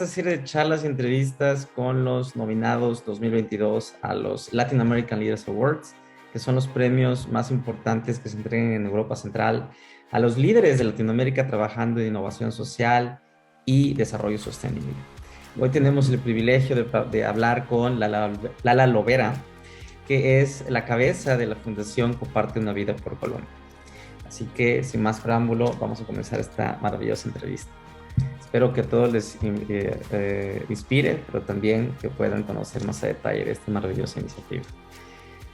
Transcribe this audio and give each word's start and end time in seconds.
Esta 0.00 0.14
serie 0.14 0.38
de 0.38 0.44
charlas 0.44 0.82
y 0.82 0.86
entrevistas 0.86 1.66
con 1.66 2.06
los 2.06 2.34
nominados 2.34 3.04
2022 3.04 3.96
a 4.00 4.14
los 4.14 4.50
Latin 4.50 4.80
American 4.80 5.20
Leaders 5.20 5.46
Awards, 5.46 5.94
que 6.32 6.38
son 6.38 6.54
los 6.54 6.66
premios 6.66 7.28
más 7.28 7.50
importantes 7.50 8.18
que 8.18 8.30
se 8.30 8.38
entregan 8.38 8.72
en 8.72 8.86
Europa 8.86 9.14
Central 9.14 9.68
a 10.10 10.18
los 10.18 10.38
líderes 10.38 10.78
de 10.78 10.84
Latinoamérica 10.84 11.46
trabajando 11.46 12.00
en 12.00 12.06
innovación 12.06 12.50
social 12.50 13.20
y 13.66 13.92
desarrollo 13.92 14.38
sostenible. 14.38 14.94
Hoy 15.60 15.68
tenemos 15.68 16.08
el 16.08 16.18
privilegio 16.18 16.82
de, 16.82 17.24
hablar 17.26 17.66
con 17.66 18.00
Lala, 18.00 18.32
Lala 18.62 18.86
Lovera, 18.86 19.34
que 20.08 20.40
es 20.40 20.64
la 20.70 20.86
cabeza 20.86 21.36
de 21.36 21.44
la 21.44 21.56
Fundación 21.56 22.14
Comparte 22.14 22.58
una 22.58 22.72
Vida 22.72 22.96
por 22.96 23.18
Colombia. 23.18 23.50
Así 24.26 24.46
que, 24.54 24.82
sin 24.82 25.02
más 25.02 25.20
preámbulo, 25.20 25.76
vamos 25.78 26.00
a 26.00 26.04
comenzar 26.04 26.40
esta 26.40 26.78
maravillosa 26.80 27.28
entrevista. 27.28 27.70
Espero 28.50 28.72
que 28.72 28.80
a 28.80 28.84
todos 28.84 29.12
les 29.12 29.36
eh, 29.44 30.00
eh, 30.10 30.66
inspire, 30.68 31.22
pero 31.24 31.40
también 31.40 31.94
que 32.00 32.08
puedan 32.08 32.42
conocer 32.42 32.84
más 32.84 33.00
a 33.04 33.06
detalle 33.06 33.44
de 33.44 33.52
esta 33.52 33.70
maravillosa 33.70 34.18
iniciativa. 34.18 34.64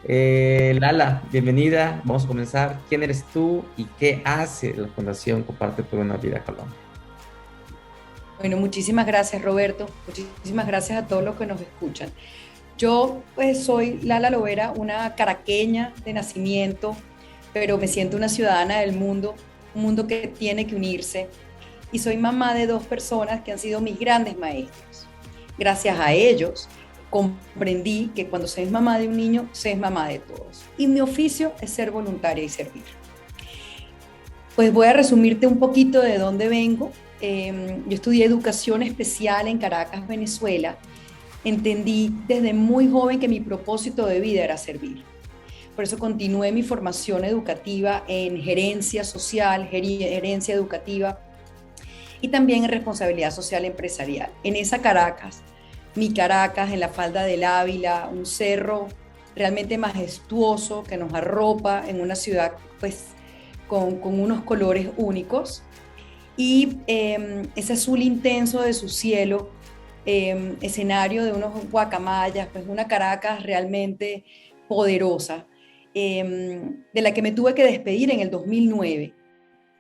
Eh, 0.05 0.75
Lala, 0.81 1.23
bienvenida. 1.31 2.01
Vamos 2.05 2.25
a 2.25 2.27
comenzar. 2.27 2.81
¿Quién 2.89 3.03
eres 3.03 3.23
tú 3.35 3.67
y 3.77 3.85
qué 3.99 4.23
hace 4.25 4.75
la 4.75 4.89
Fundación 4.89 5.43
Comparte 5.43 5.83
por 5.83 5.99
una 5.99 6.17
Vida 6.17 6.43
Colombia? 6.43 6.75
Bueno, 8.39 8.57
muchísimas 8.57 9.05
gracias 9.07 9.43
Roberto, 9.43 9.85
muchísimas 10.07 10.67
gracias 10.67 11.05
a 11.05 11.07
todos 11.07 11.23
los 11.23 11.37
que 11.37 11.45
nos 11.45 11.61
escuchan. 11.61 12.09
Yo 12.79 13.23
pues 13.35 13.63
soy 13.63 14.01
Lala 14.01 14.31
Lovera, 14.31 14.73
una 14.75 15.15
caraqueña 15.17 15.93
de 16.03 16.15
nacimiento, 16.15 16.97
pero 17.53 17.77
me 17.77 17.89
siento 17.89 18.17
una 18.17 18.31
ciudadana 18.31 18.81
del 18.81 18.97
mundo, 18.97 19.35
un 19.75 19.83
mundo 19.83 20.07
que 20.07 20.29
tiene 20.29 20.67
que 20.67 20.75
unirse, 20.75 21.29
y 21.93 21.99
soy 21.99 22.17
mamá 22.17 22.55
de 22.55 22.67
dos 22.67 22.85
personas 22.85 23.43
que 23.43 23.53
han 23.53 23.59
sido 23.59 23.81
mis 23.81 23.99
grandes 23.99 24.37
maestros. 24.37 25.07
Gracias 25.59 25.99
a 25.99 26.13
ellos 26.13 26.69
comprendí 27.11 28.11
que 28.15 28.27
cuando 28.27 28.49
se 28.49 28.63
es 28.63 28.71
mamá 28.71 28.99
de 28.99 29.09
un 29.09 29.17
niño, 29.17 29.49
se 29.53 29.73
es 29.73 29.79
mamá 29.79 30.09
de 30.09 30.19
todos. 30.19 30.65
Y 30.77 30.87
mi 30.87 31.01
oficio 31.01 31.53
es 31.61 31.71
ser 31.71 31.91
voluntaria 31.91 32.45
y 32.45 32.49
servir. 32.49 32.83
Pues 34.55 34.73
voy 34.73 34.87
a 34.87 34.93
resumirte 34.93 35.47
un 35.47 35.59
poquito 35.59 36.01
de 36.01 36.19
dónde 36.19 36.49
vengo. 36.49 36.91
Em, 37.21 37.89
yo 37.89 37.95
estudié 37.95 38.25
educación 38.25 38.83
especial 38.83 39.49
en 39.49 39.59
Caracas, 39.59 40.07
Venezuela. 40.07 40.77
Entendí 41.45 42.13
desde 42.27 42.53
muy 42.53 42.91
joven 42.91 43.21
que 43.21 43.29
mi 43.29 43.41
propósito 43.41 44.07
de 44.07 44.21
vida 44.21 44.43
era 44.43 44.57
servir. 44.57 45.03
Por 45.75 45.85
eso 45.85 45.99
continué 45.99 46.53
mi 46.53 46.63
formación 46.63 47.25
educativa 47.25 48.03
en 48.09 48.43
gerencia 48.43 49.05
social, 49.05 49.69
gerencia 49.69 50.55
educativa 50.55 51.21
y 52.21 52.29
también 52.29 52.65
en 52.65 52.71
responsabilidad 52.71 53.31
social 53.31 53.65
empresarial. 53.65 54.31
En 54.45 54.57
esa 54.57 54.81
Caracas, 54.81 55.43
mi 55.95 56.13
Caracas, 56.13 56.73
en 56.73 56.81
la 56.81 56.89
falda 56.89 57.25
del 57.25 57.45
Ávila, 57.45 58.09
un 58.13 58.27
cerro 58.27 58.89
realmente 59.35 59.79
majestuoso 59.79 60.83
que 60.83 60.97
nos 60.97 61.13
arropa 61.13 61.85
en 61.87 62.01
una 62.01 62.15
ciudad 62.15 62.53
pues 62.81 63.09
con, 63.69 64.01
unos 64.03 64.43
colores 64.45 64.89
únicos 64.97 65.63
y 66.37 66.79
em, 66.87 67.47
ese 67.57 67.75
azul 67.75 68.03
intenso 68.03 68.63
de 68.63 68.73
su 68.75 68.89
cielo, 68.89 69.51
em, 70.05 70.57
escenario 70.61 71.25
de 71.25 71.33
unos 71.33 71.71
guacamayas, 71.71 72.49
pues 72.53 72.67
una 72.69 72.87
Caracas 72.89 73.43
realmente 73.43 74.25
poderosa, 74.69 75.47
em, 75.95 76.85
de 76.93 77.01
la 77.03 77.13
que 77.15 77.23
me 77.23 77.33
tuve 77.33 77.55
que 77.55 77.65
despedir 77.65 78.11
en 78.11 78.21
el 78.21 78.31
2009 78.31 79.15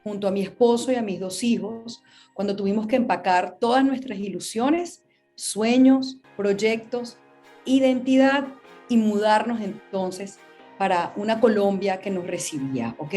junto 0.06 0.28
a 0.28 0.30
mi 0.30 0.40
esposo 0.42 0.92
y 0.92 0.94
a 0.94 1.02
mis 1.02 1.18
dos 1.18 1.42
hijos, 1.42 2.00
cuando 2.32 2.54
tuvimos 2.54 2.86
que 2.86 2.94
empacar 2.94 3.56
todas 3.58 3.84
nuestras 3.84 4.20
ilusiones, 4.20 5.02
sueños, 5.34 6.18
proyectos, 6.36 7.16
identidad 7.64 8.46
y 8.88 8.98
mudarnos 8.98 9.60
entonces 9.60 10.38
para 10.78 11.12
una 11.16 11.40
Colombia 11.40 11.98
que 11.98 12.10
nos 12.10 12.24
recibía, 12.24 12.94
¿ok? 12.98 13.14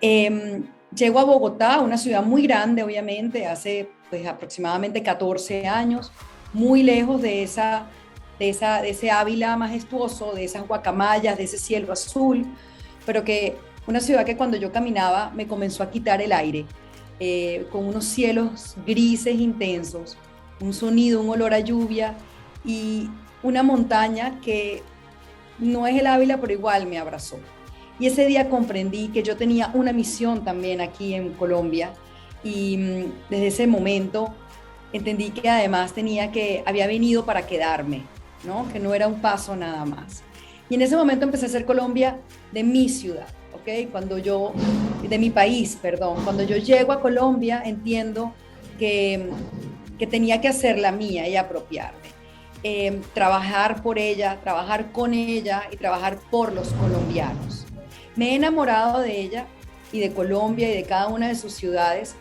Eh, 0.00 0.62
llego 0.96 1.18
a 1.18 1.24
Bogotá, 1.24 1.80
una 1.80 1.98
ciudad 1.98 2.22
muy 2.22 2.46
grande, 2.46 2.82
obviamente, 2.82 3.44
hace 3.44 3.90
pues 4.08 4.26
aproximadamente 4.26 5.02
14 5.02 5.66
años, 5.68 6.10
muy 6.54 6.82
lejos 6.82 7.20
de 7.20 7.42
esa, 7.42 7.84
de 8.38 8.48
esa, 8.48 8.80
de 8.80 8.88
ese 8.88 9.10
Ávila 9.10 9.58
majestuoso, 9.58 10.32
de 10.32 10.44
esas 10.44 10.66
guacamayas, 10.66 11.36
de 11.36 11.44
ese 11.44 11.58
cielo 11.58 11.92
azul, 11.92 12.46
pero 13.04 13.24
que 13.24 13.58
una 13.86 14.00
ciudad 14.00 14.24
que 14.24 14.36
cuando 14.36 14.56
yo 14.56 14.72
caminaba 14.72 15.30
me 15.34 15.46
comenzó 15.46 15.82
a 15.82 15.90
quitar 15.90 16.22
el 16.22 16.32
aire, 16.32 16.66
eh, 17.20 17.66
con 17.70 17.84
unos 17.84 18.04
cielos 18.04 18.76
grises 18.86 19.38
intensos, 19.38 20.16
un 20.60 20.72
sonido, 20.72 21.20
un 21.20 21.30
olor 21.30 21.54
a 21.54 21.60
lluvia 21.60 22.14
y 22.64 23.08
una 23.42 23.62
montaña 23.62 24.40
que 24.40 24.82
no 25.58 25.86
es 25.86 25.98
el 25.98 26.06
Ávila, 26.06 26.40
pero 26.40 26.52
igual 26.52 26.86
me 26.86 26.98
abrazó. 26.98 27.38
Y 27.98 28.06
ese 28.06 28.26
día 28.26 28.48
comprendí 28.48 29.08
que 29.08 29.22
yo 29.22 29.36
tenía 29.36 29.70
una 29.74 29.92
misión 29.92 30.44
también 30.44 30.80
aquí 30.80 31.14
en 31.14 31.32
Colombia 31.34 31.92
y 32.42 32.76
mm, 32.76 33.12
desde 33.30 33.46
ese 33.48 33.66
momento 33.66 34.34
entendí 34.92 35.30
que 35.30 35.48
además 35.48 35.92
tenía 35.92 36.32
que, 36.32 36.62
había 36.66 36.86
venido 36.86 37.24
para 37.24 37.46
quedarme, 37.46 38.02
¿no? 38.44 38.68
que 38.72 38.78
no 38.78 38.94
era 38.94 39.06
un 39.06 39.20
paso 39.20 39.54
nada 39.56 39.84
más. 39.84 40.22
Y 40.68 40.74
en 40.74 40.82
ese 40.82 40.96
momento 40.96 41.24
empecé 41.24 41.46
a 41.46 41.48
hacer 41.48 41.64
Colombia 41.64 42.18
de 42.52 42.64
mi 42.64 42.88
ciudad. 42.88 43.28
Cuando 43.90 44.18
yo, 44.18 44.52
de 45.08 45.18
mi 45.18 45.30
país, 45.30 45.78
perdón, 45.80 46.24
cuando 46.24 46.42
yo 46.42 46.56
llego 46.56 46.92
a 46.92 47.00
Colombia 47.00 47.62
entiendo 47.64 48.32
que, 48.78 49.28
que 49.98 50.06
tenía 50.06 50.40
que 50.40 50.48
hacer 50.48 50.78
la 50.78 50.92
mía 50.92 51.28
y 51.28 51.36
apropiarme. 51.36 52.12
Eh, 52.64 53.00
trabajar 53.12 53.82
por 53.82 53.98
ella, 53.98 54.38
trabajar 54.40 54.92
con 54.92 55.14
ella 55.14 55.64
y 55.72 55.76
trabajar 55.76 56.18
por 56.30 56.52
los 56.52 56.68
colombianos. 56.74 57.66
Me 58.14 58.30
he 58.30 58.34
enamorado 58.36 59.00
de 59.00 59.20
ella 59.20 59.46
y 59.92 59.98
de 59.98 60.12
Colombia 60.12 60.70
y 60.70 60.74
de 60.74 60.84
cada 60.84 61.08
una 61.08 61.28
de 61.28 61.34
sus 61.34 61.52
ciudades 61.54 62.14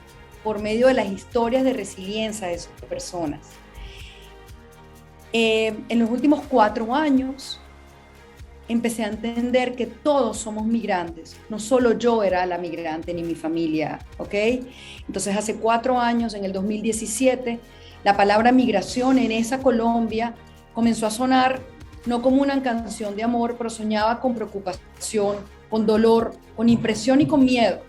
por 0.44 0.60
medio 0.60 0.88
de 0.88 0.96
las 0.96 1.08
historias 1.08 1.64
de 1.64 1.74
resiliencia 1.74 2.48
de 2.48 2.58
sus 2.58 2.74
personas. 2.90 3.40
Eh, 5.32 5.74
en 5.88 6.00
los 6.00 6.10
últimos 6.10 6.42
cuatro 6.50 6.94
años 6.94 7.61
empecé 8.68 9.04
a 9.04 9.08
entender 9.08 9.76
que 9.76 9.86
todos 9.86 10.38
somos 10.38 10.66
migrantes, 10.66 11.38
no 11.50 11.60
solo 11.60 11.98
yo 11.98 12.24
era 12.24 12.46
la 12.46 12.58
migrante 12.58 13.14
ni 13.14 13.24
mi 13.24 13.36
familia, 13.36 14.00
¿ok? 14.18 14.34
Entonces 15.08 15.36
hace 15.36 15.56
cuatro 15.56 16.00
años, 16.00 16.34
en 16.34 16.46
el 16.46 16.54
2017, 16.54 17.60
la 18.04 18.16
palabra 18.16 18.52
migración 18.52 19.18
en 19.18 19.32
esa 19.32 19.60
Colombia 19.60 20.36
comenzó 20.74 21.06
a 21.06 21.12
sonar 21.12 21.60
no 22.06 22.22
como 22.22 22.42
una 22.42 22.64
canción 22.64 23.16
de 23.16 23.24
amor, 23.24 23.56
pero 23.58 23.70
soñaba 23.70 24.20
con 24.20 24.34
preocupación, 24.34 25.38
con 25.70 25.86
dolor, 25.86 26.34
con 26.56 26.70
impresión 26.70 27.22
y 27.22 27.28
con 27.28 27.46
miedo. 27.46 27.82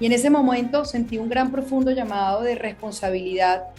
Y 0.00 0.06
en 0.06 0.12
ese 0.12 0.28
momento 0.28 0.84
sentí 0.84 1.18
un 1.18 1.28
gran 1.28 1.50
profundo 1.50 1.90
llamado 1.90 2.42
de 2.42 2.56
responsabilidad 2.56 3.73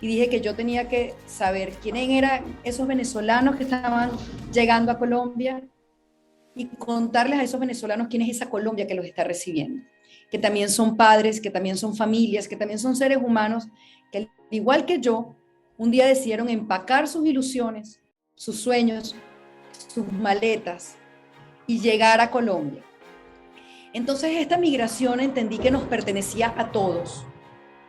y 0.00 0.06
dije 0.06 0.28
que 0.28 0.40
yo 0.40 0.54
tenía 0.54 0.88
que 0.88 1.14
saber 1.26 1.72
quiénes 1.82 2.08
eran 2.08 2.44
esos 2.62 2.86
venezolanos 2.86 3.56
que 3.56 3.64
estaban 3.64 4.10
llegando 4.52 4.92
a 4.92 4.98
Colombia 4.98 5.62
y 6.54 6.66
contarles 6.66 7.38
a 7.38 7.42
esos 7.42 7.60
venezolanos 7.60 8.08
quién 8.08 8.22
es 8.22 8.30
esa 8.30 8.50
Colombia 8.50 8.86
que 8.86 8.94
los 8.94 9.04
está 9.04 9.24
recibiendo, 9.24 9.82
que 10.30 10.38
también 10.38 10.68
son 10.68 10.96
padres, 10.96 11.40
que 11.40 11.50
también 11.50 11.76
son 11.76 11.96
familias, 11.96 12.48
que 12.48 12.56
también 12.56 12.78
son 12.78 12.96
seres 12.96 13.18
humanos, 13.18 13.68
que 14.12 14.18
al 14.18 14.30
igual 14.50 14.86
que 14.86 15.00
yo, 15.00 15.36
un 15.76 15.90
día 15.90 16.06
decidieron 16.06 16.48
empacar 16.48 17.06
sus 17.06 17.26
ilusiones, 17.26 18.00
sus 18.34 18.60
sueños, 18.60 19.14
sus 19.88 20.10
maletas 20.12 20.96
y 21.66 21.80
llegar 21.80 22.20
a 22.20 22.30
Colombia. 22.30 22.82
Entonces 23.92 24.36
esta 24.36 24.58
migración 24.58 25.20
entendí 25.20 25.58
que 25.58 25.70
nos 25.70 25.84
pertenecía 25.84 26.52
a 26.56 26.70
todos, 26.72 27.24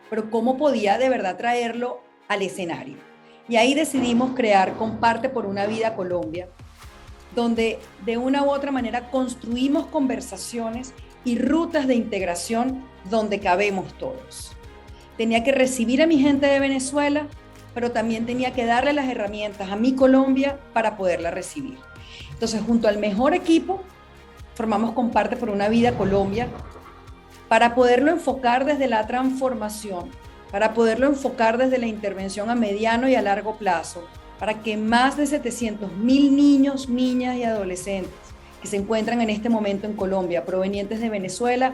pero 0.10 0.30
cómo 0.30 0.58
podía 0.58 0.98
de 0.98 1.10
verdad 1.10 1.38
traerlo 1.38 2.02
al 2.28 2.42
escenario. 2.42 2.98
Y 3.48 3.56
ahí 3.56 3.74
decidimos 3.74 4.36
crear 4.36 4.76
Comparte 4.76 5.30
por 5.30 5.46
una 5.46 5.66
Vida 5.66 5.96
Colombia, 5.96 6.48
donde 7.36 7.80
de 8.06 8.18
una 8.18 8.44
u 8.44 8.52
otra 8.52 8.72
manera 8.72 9.10
construimos 9.10 9.88
conversaciones 9.88 10.94
y 11.26 11.38
rutas 11.38 11.88
de 11.88 11.96
integración 11.96 12.84
donde 13.10 13.40
cabemos 13.40 13.94
todos. 13.98 14.52
Tenía 15.18 15.44
que 15.44 15.52
recibir 15.52 16.02
a 16.02 16.08
mi 16.08 16.20
gente 16.20 16.48
de 16.48 16.60
Venezuela, 16.60 17.28
pero 17.74 17.92
también 17.92 18.26
tenía 18.26 18.54
que 18.54 18.66
darle 18.66 18.94
las 18.94 19.10
herramientas 19.10 19.70
a 19.70 19.76
mi 19.76 19.94
Colombia 19.94 20.60
para 20.74 20.96
poderla 20.96 21.32
recibir. 21.32 21.78
Entonces, 22.32 22.62
junto 22.62 22.88
al 22.88 23.00
mejor 23.00 23.34
equipo, 23.34 23.82
formamos 24.56 24.94
Comparte 24.94 25.36
por 25.36 25.50
una 25.50 25.70
Vida 25.70 25.98
Colombia, 25.98 26.48
para 27.50 27.76
poderlo 27.76 28.12
enfocar 28.12 28.64
desde 28.64 28.88
la 28.88 29.06
transformación, 29.08 30.10
para 30.52 30.74
poderlo 30.74 31.08
enfocar 31.08 31.58
desde 31.58 31.78
la 31.78 31.88
intervención 31.88 32.50
a 32.50 32.56
mediano 32.56 33.10
y 33.10 33.16
a 33.16 33.22
largo 33.22 33.58
plazo, 33.58 34.08
para 34.40 34.62
que 34.62 34.78
más 34.78 35.18
de 35.18 35.28
700 35.28 35.92
mil 35.98 36.36
niños, 36.36 36.88
niñas 36.88 37.36
y 37.36 37.44
adolescentes 37.44 38.14
que 38.62 38.68
se 38.68 38.78
encuentran 38.78 39.22
en 39.22 39.30
este 39.30 39.50
momento 39.50 39.88
en 39.88 39.94
Colombia, 39.94 40.46
provenientes 40.46 41.02
de 41.02 41.10
Venezuela, 41.10 41.74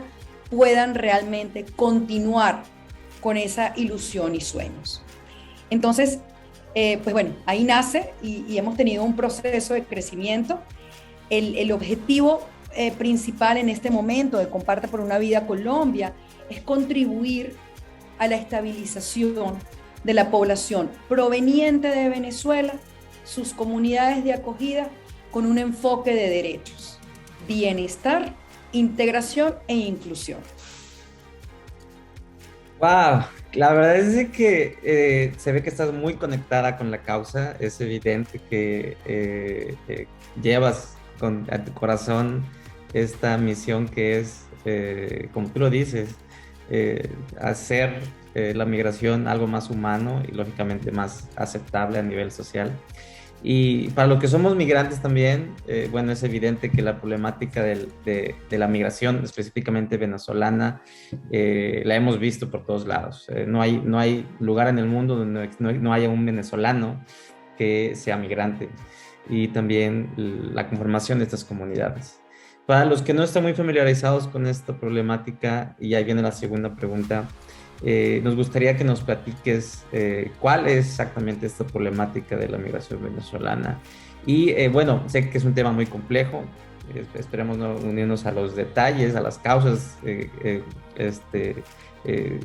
puedan 0.50 0.96
realmente 0.96 1.66
continuar 1.66 2.64
con 3.22 3.38
esa 3.38 3.74
ilusión 3.76 4.36
y 4.36 4.42
sueños. 4.42 5.02
Entonces, 5.70 6.20
eh, 6.76 7.00
pues 7.04 7.14
bueno, 7.14 7.32
ahí 7.46 7.64
nace 7.64 8.14
y, 8.22 8.58
hemos 8.58 8.76
tenido 8.78 9.04
un 9.04 9.16
proceso 9.16 9.74
de 9.74 9.84
crecimiento. 9.84 10.60
El, 11.30 11.72
objetivo 11.72 12.42
eh, 12.76 12.92
principal 12.92 13.58
en 13.58 13.70
este 13.70 13.90
momento 13.90 14.38
de 14.38 14.50
Comparte 14.50 14.88
por 14.88 15.00
una 15.00 15.18
Vida 15.18 15.48
Colombia 15.48 16.14
es 16.50 16.62
contribuir 16.62 17.56
a 18.18 18.28
la 18.28 18.36
estabilización 18.36 19.56
de 20.04 20.14
la 20.14 20.30
población 20.30 20.90
proveniente 21.10 21.88
de 21.88 22.10
Venezuela, 22.10 22.74
sus 23.24 23.54
comunidades 23.54 24.24
de 24.24 24.34
acogida, 24.34 24.90
con 25.32 25.46
un 25.46 25.58
enfoque 25.58 26.14
de 26.14 26.30
derechos, 26.30 27.00
bienestar, 27.48 28.34
integración 28.72 29.56
e 29.68 29.76
inclusión. 29.76 30.40
Wow, 32.80 33.24
la 33.54 33.74
verdad 33.74 33.96
es 33.96 34.30
que 34.30 34.78
eh, 34.84 35.34
se 35.38 35.52
ve 35.52 35.64
que 35.64 35.70
estás 35.70 35.94
muy 35.94 36.16
conectada 36.16 36.78
con 36.78 36.92
la 36.92 37.02
causa, 37.02 37.56
es 37.60 37.80
evidente 37.82 38.40
que 38.50 38.98
eh, 39.06 39.76
llevas 40.42 40.96
con, 41.20 41.48
a 41.50 41.64
tu 41.64 41.74
corazón 41.74 42.46
esta 42.96 43.38
misión 43.38 43.88
que 43.88 44.20
es, 44.20 44.46
como 45.34 45.50
tú 45.50 45.60
lo 45.60 45.70
dices, 45.70 46.16
hacer 47.40 48.00
la 48.34 48.66
migración 48.66 49.28
algo 49.28 49.48
más 49.48 49.70
humano 49.70 50.24
y 50.28 50.32
lógicamente 50.32 50.92
más 50.92 51.30
aceptable 51.36 52.00
a 52.00 52.04
nivel 52.04 52.32
social. 52.32 52.72
Y 53.48 53.90
para 53.90 54.08
lo 54.08 54.18
que 54.18 54.28
somos 54.28 54.56
migrantes 54.56 55.04
también, 55.04 55.54
eh, 55.68 55.88
bueno, 55.92 56.12
es 56.12 56.24
evidente 56.24 56.72
que 56.72 56.82
la 56.82 56.98
problemática 57.00 57.62
de, 57.62 58.36
la 58.50 58.68
migración, 58.68 59.24
específicamente 59.24 59.98
venezolana, 59.98 60.82
eh, 61.30 61.84
la 61.86 61.96
hemos 61.96 62.18
visto 62.18 62.50
por 62.50 62.66
todos 62.66 62.88
lados. 62.88 63.28
Eh, 63.30 63.46
no, 63.48 63.62
hay, 63.62 63.80
no 63.86 64.00
hay 64.00 64.28
lugar 64.40 64.68
en 64.68 64.80
el 64.80 64.88
mundo 64.88 65.16
donde 65.16 65.48
no, 65.60 65.94
haya 65.94 66.10
un 66.10 66.26
venezolano 66.26 67.06
que 67.56 67.94
sea 67.96 68.18
migrante 68.18 68.68
y 69.30 69.50
también 69.50 70.10
la 70.18 70.68
conformación 70.68 71.20
de 71.20 71.26
estas 71.26 71.44
comunidades. 71.44 72.20
Para 72.66 72.86
los 72.86 73.04
que 73.04 73.14
no 73.14 73.24
están 73.24 73.44
muy 73.44 73.54
familiarizados 73.54 74.28
con 74.28 74.48
esta 74.48 74.74
problemática, 74.74 75.76
y 75.80 75.94
ahí 75.94 76.04
viene 76.04 76.24
la 76.24 76.32
segunda 76.32 76.76
pregunta, 76.76 77.26
eh, 77.84 78.22
nos 78.24 78.36
gustaría 78.36 78.76
que 78.76 78.84
nos 78.84 79.02
platiques 79.02 79.86
eh, 79.92 80.32
cuál 80.40 80.68
es 80.68 80.88
exactamente 80.88 81.46
esta 81.46 81.66
problemática 81.66 82.36
de 82.38 82.50
la 82.50 82.58
migración 82.58 83.04
venezolana. 83.04 83.80
Y 84.26 84.50
eh, 84.50 84.70
bueno, 84.70 85.04
sé 85.08 85.30
que 85.30 85.38
es 85.38 85.44
un 85.44 85.54
tema 85.54 85.72
muy 85.72 85.86
complejo, 85.86 86.44
esperemos 87.14 87.58
no 87.58 87.76
unirnos 87.76 88.26
a 88.26 88.32
los 88.32 88.56
detalles, 88.56 89.16
a 89.16 89.22
las 89.22 89.40
causas 89.40 89.98
este, 90.96 91.56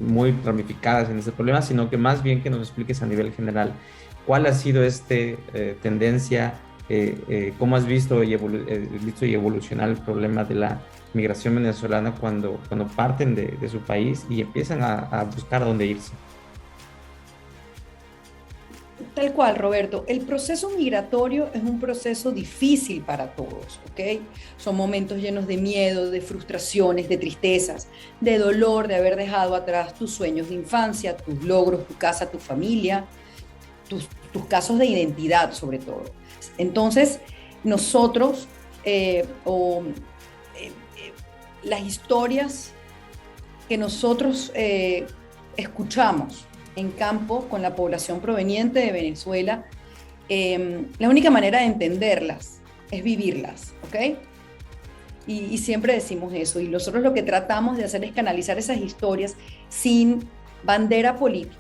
muy 0.01 0.33
ramificadas 0.45 1.11
en 1.11 1.19
este 1.19 1.31
problema, 1.31 1.61
sino 1.61 1.91
que 1.91 1.99
más 1.99 2.23
bien 2.23 2.43
que 2.43 2.49
nos 2.49 2.61
expliques 2.61 3.03
a 3.03 3.07
nivel 3.07 3.33
general 3.33 3.73
cuál 4.27 4.47
ha 4.47 4.55
sido 4.55 4.83
esta 4.83 5.15
tendencia, 5.83 6.55
cómo 7.59 7.77
has 7.77 7.87
visto 7.87 8.23
y, 8.23 8.37
visto 8.37 9.25
y 9.27 9.35
evolucionar 9.35 9.89
el 9.89 9.97
problema 9.99 10.45
de 10.45 10.55
la 10.55 10.81
migración 11.15 11.57
venezolana 11.57 12.15
cuando, 12.15 12.59
cuando 12.69 12.87
parten 12.87 13.35
de, 13.35 13.47
de 13.61 13.69
su 13.69 13.79
país 13.81 14.27
y 14.29 14.41
empiezan 14.41 14.83
a, 14.83 14.99
a 15.11 15.25
buscar 15.25 15.65
dónde 15.65 15.87
irse. 15.87 16.13
Tal 19.15 19.33
cual, 19.33 19.57
Roberto. 19.57 20.05
El 20.07 20.21
proceso 20.21 20.71
migratorio 20.71 21.51
es 21.53 21.63
un 21.63 21.81
proceso 21.81 22.31
difícil 22.31 23.03
para 23.03 23.35
todos, 23.35 23.81
¿ok? 23.91 24.21
Son 24.57 24.77
momentos 24.77 25.19
llenos 25.19 25.47
de 25.47 25.57
miedo, 25.57 26.11
de 26.11 26.21
frustraciones, 26.21 27.09
de 27.09 27.17
tristezas, 27.19 27.89
de 28.21 28.39
dolor 28.39 28.89
de 28.89 28.97
haber 28.97 29.17
dejado 29.17 29.55
atrás 29.55 29.95
tus 29.95 30.13
sueños 30.13 30.49
de 30.49 30.55
infancia, 30.55 31.17
tus 31.17 31.43
logros, 31.43 31.87
tu 31.87 31.95
casa, 31.97 32.31
tu 32.31 32.39
familia, 32.39 33.05
tus, 33.89 34.09
tus 34.33 34.45
casos 34.47 34.79
de 34.79 34.87
identidad 34.87 35.53
sobre 35.53 35.79
todo. 35.79 36.05
Entonces, 36.61 37.21
nosotros, 37.65 38.47
eh, 38.85 39.27
o 39.45 39.83
las 41.63 41.81
historias 41.83 42.73
que 43.69 43.79
nosotros 43.79 44.53
eh, 44.55 45.07
escuchamos 45.57 46.45
en 46.77 46.91
campo 46.91 47.47
con 47.49 47.63
la 47.63 47.75
población 47.75 48.21
proveniente 48.21 48.81
de 48.81 48.93
Venezuela, 48.93 49.65
em, 50.29 50.87
la 50.99 51.09
única 51.09 51.31
manera 51.31 51.61
de 51.61 51.67
entenderlas 51.67 52.61
es 52.91 53.03
vivirlas, 53.03 53.73
¿ok? 53.87 54.19
Y, 55.27 55.59
siempre 55.59 55.95
decimos 55.95 56.33
eso. 56.35 56.61
Y 56.61 56.67
nosotros 56.67 57.05
lo 57.05 57.15
que 57.15 57.23
tratamos 57.23 57.77
de 57.77 57.85
hacer 57.85 58.03
es 58.05 58.13
canalizar 58.13 58.59
esas 58.59 58.79
historias 58.79 59.37
sin 59.69 60.29
bandera 60.65 61.17
política, 61.17 61.57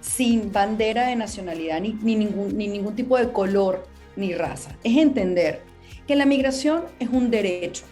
sin 0.00 0.50
bandera 0.50 1.08
de 1.08 1.16
nacionalidad, 1.16 1.80
ni, 1.80 1.92
ningún, 2.16 2.56
ni 2.56 2.66
ningún 2.68 2.96
tipo 2.96 3.18
de 3.18 3.30
color 3.30 3.89
ni 4.16 4.34
raza. 4.34 4.76
Es 4.84 4.96
entender 4.96 5.62
que 6.06 6.16
la 6.16 6.26
migración 6.26 6.84
es 6.98 7.08
un 7.08 7.30
derecho, 7.30 7.84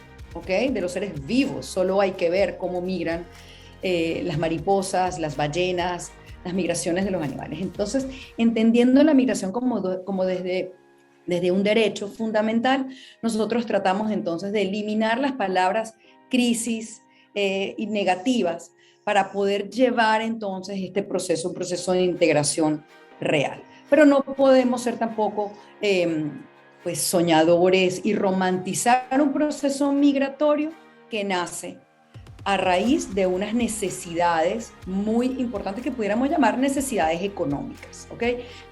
de 0.47 0.81
los 0.81 0.93
seres 0.93 1.27
vivos. 1.27 1.67
Solo 1.67 2.01
hay 2.01 2.13
que 2.13 2.31
ver 2.31 2.59
cómo 2.59 2.81
migran 2.81 3.27
eh, 3.83 4.23
las 4.25 4.39
mariposas, 4.39 5.19
las 5.19 5.37
ballenas, 5.37 6.13
las 6.45 6.55
migraciones 6.55 7.05
de 7.05 7.11
los 7.11 7.23
animales. 7.23 7.61
Entonces, 7.61 8.07
entendiendo 8.37 9.03
la 9.03 9.15
migración 9.15 9.53
como, 9.53 10.05
como 10.05 10.25
desde, 10.25 10.73
desde 11.27 11.51
un 11.51 11.63
derecho 11.63 12.09
fundamental, 12.09 12.89
nosotros 13.23 13.67
tratamos 13.67 14.11
entonces 14.11 14.53
de 14.53 14.63
eliminar 14.63 15.19
las 15.19 15.33
palabras 15.33 15.95
crisis 16.31 17.03
eh, 17.35 17.75
y 17.77 17.87
negativas 17.87 18.73
para 19.05 19.33
poder 19.33 19.71
llevar 19.71 20.23
entonces 20.23 20.79
este 20.81 21.03
proceso, 21.03 21.49
un 21.49 21.55
proceso 21.55 21.93
de 21.93 22.03
integración 22.03 22.85
real. 23.21 23.63
Pero 23.91 24.05
no 24.05 24.23
podemos 24.23 24.83
ser 24.83 24.99
tampoco 24.99 25.53
em, 25.81 26.31
pues 26.83 27.01
soñadores 27.01 28.01
y 28.05 28.15
romantizar 28.15 29.07
un 29.21 29.33
proceso 29.33 29.93
migratorio 29.93 30.71
que 31.11 31.25
nace 31.25 31.79
a 32.45 32.57
raíz 32.57 33.15
de 33.15 33.27
unas 33.27 33.53
necesidades 33.53 34.73
muy 34.87 35.27
importantes 35.39 35.85
que 35.85 35.91
pudiéramos 35.91 36.31
llamar 36.31 36.59
necesidades 36.59 37.23
económicas. 37.23 38.09
¿ok? 38.11 38.23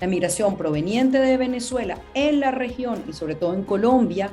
La 0.00 0.06
migración 0.06 0.56
proveniente 0.56 1.18
de 1.18 1.36
Venezuela 1.36 1.98
en 2.14 2.40
la 2.40 2.52
región 2.52 3.02
y 3.08 3.12
sobre 3.12 3.34
todo 3.34 3.54
en 3.54 3.64
Colombia 3.64 4.30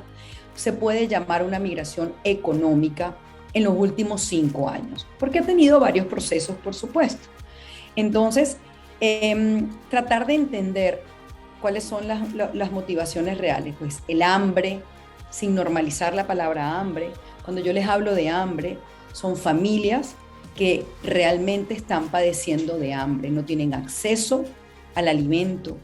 se 0.54 0.72
puede 0.72 1.08
llamar 1.08 1.44
una 1.44 1.58
migración 1.58 2.14
económica 2.24 3.16
en 3.52 3.64
los 3.64 3.74
últimos 3.76 4.22
cinco 4.22 4.68
años, 4.68 5.06
porque 5.18 5.40
ha 5.40 5.42
tenido 5.42 5.78
varios 5.78 6.06
procesos, 6.06 6.56
por 6.56 6.74
supuesto. 6.74 7.28
Entonces, 7.96 8.56
em, 9.04 9.68
tratar 9.90 10.26
de 10.26 10.34
entender 10.34 11.02
cuáles 11.60 11.84
son 11.84 12.06
las, 12.08 12.70
motivaciones 12.72 13.38
reales. 13.38 13.74
Pues 13.78 14.02
el 14.08 14.22
hambre, 14.22 14.80
sin 15.30 15.54
normalizar 15.54 16.14
la 16.14 16.26
palabra 16.26 16.78
hambre. 16.78 17.10
Cuando 17.44 17.62
yo 17.62 17.72
les 17.72 17.86
hablo 17.86 18.14
de 18.14 18.28
hambre, 18.28 18.78
son 19.12 19.36
familias 19.36 20.14
que 20.56 20.86
realmente 21.02 21.74
están 21.74 22.08
padeciendo 22.08 22.78
de 22.78 22.94
hambre, 22.94 23.30
no 23.30 23.44
tienen 23.44 23.74
acceso 23.74 24.44
al 24.94 25.08
alimento. 25.08 25.76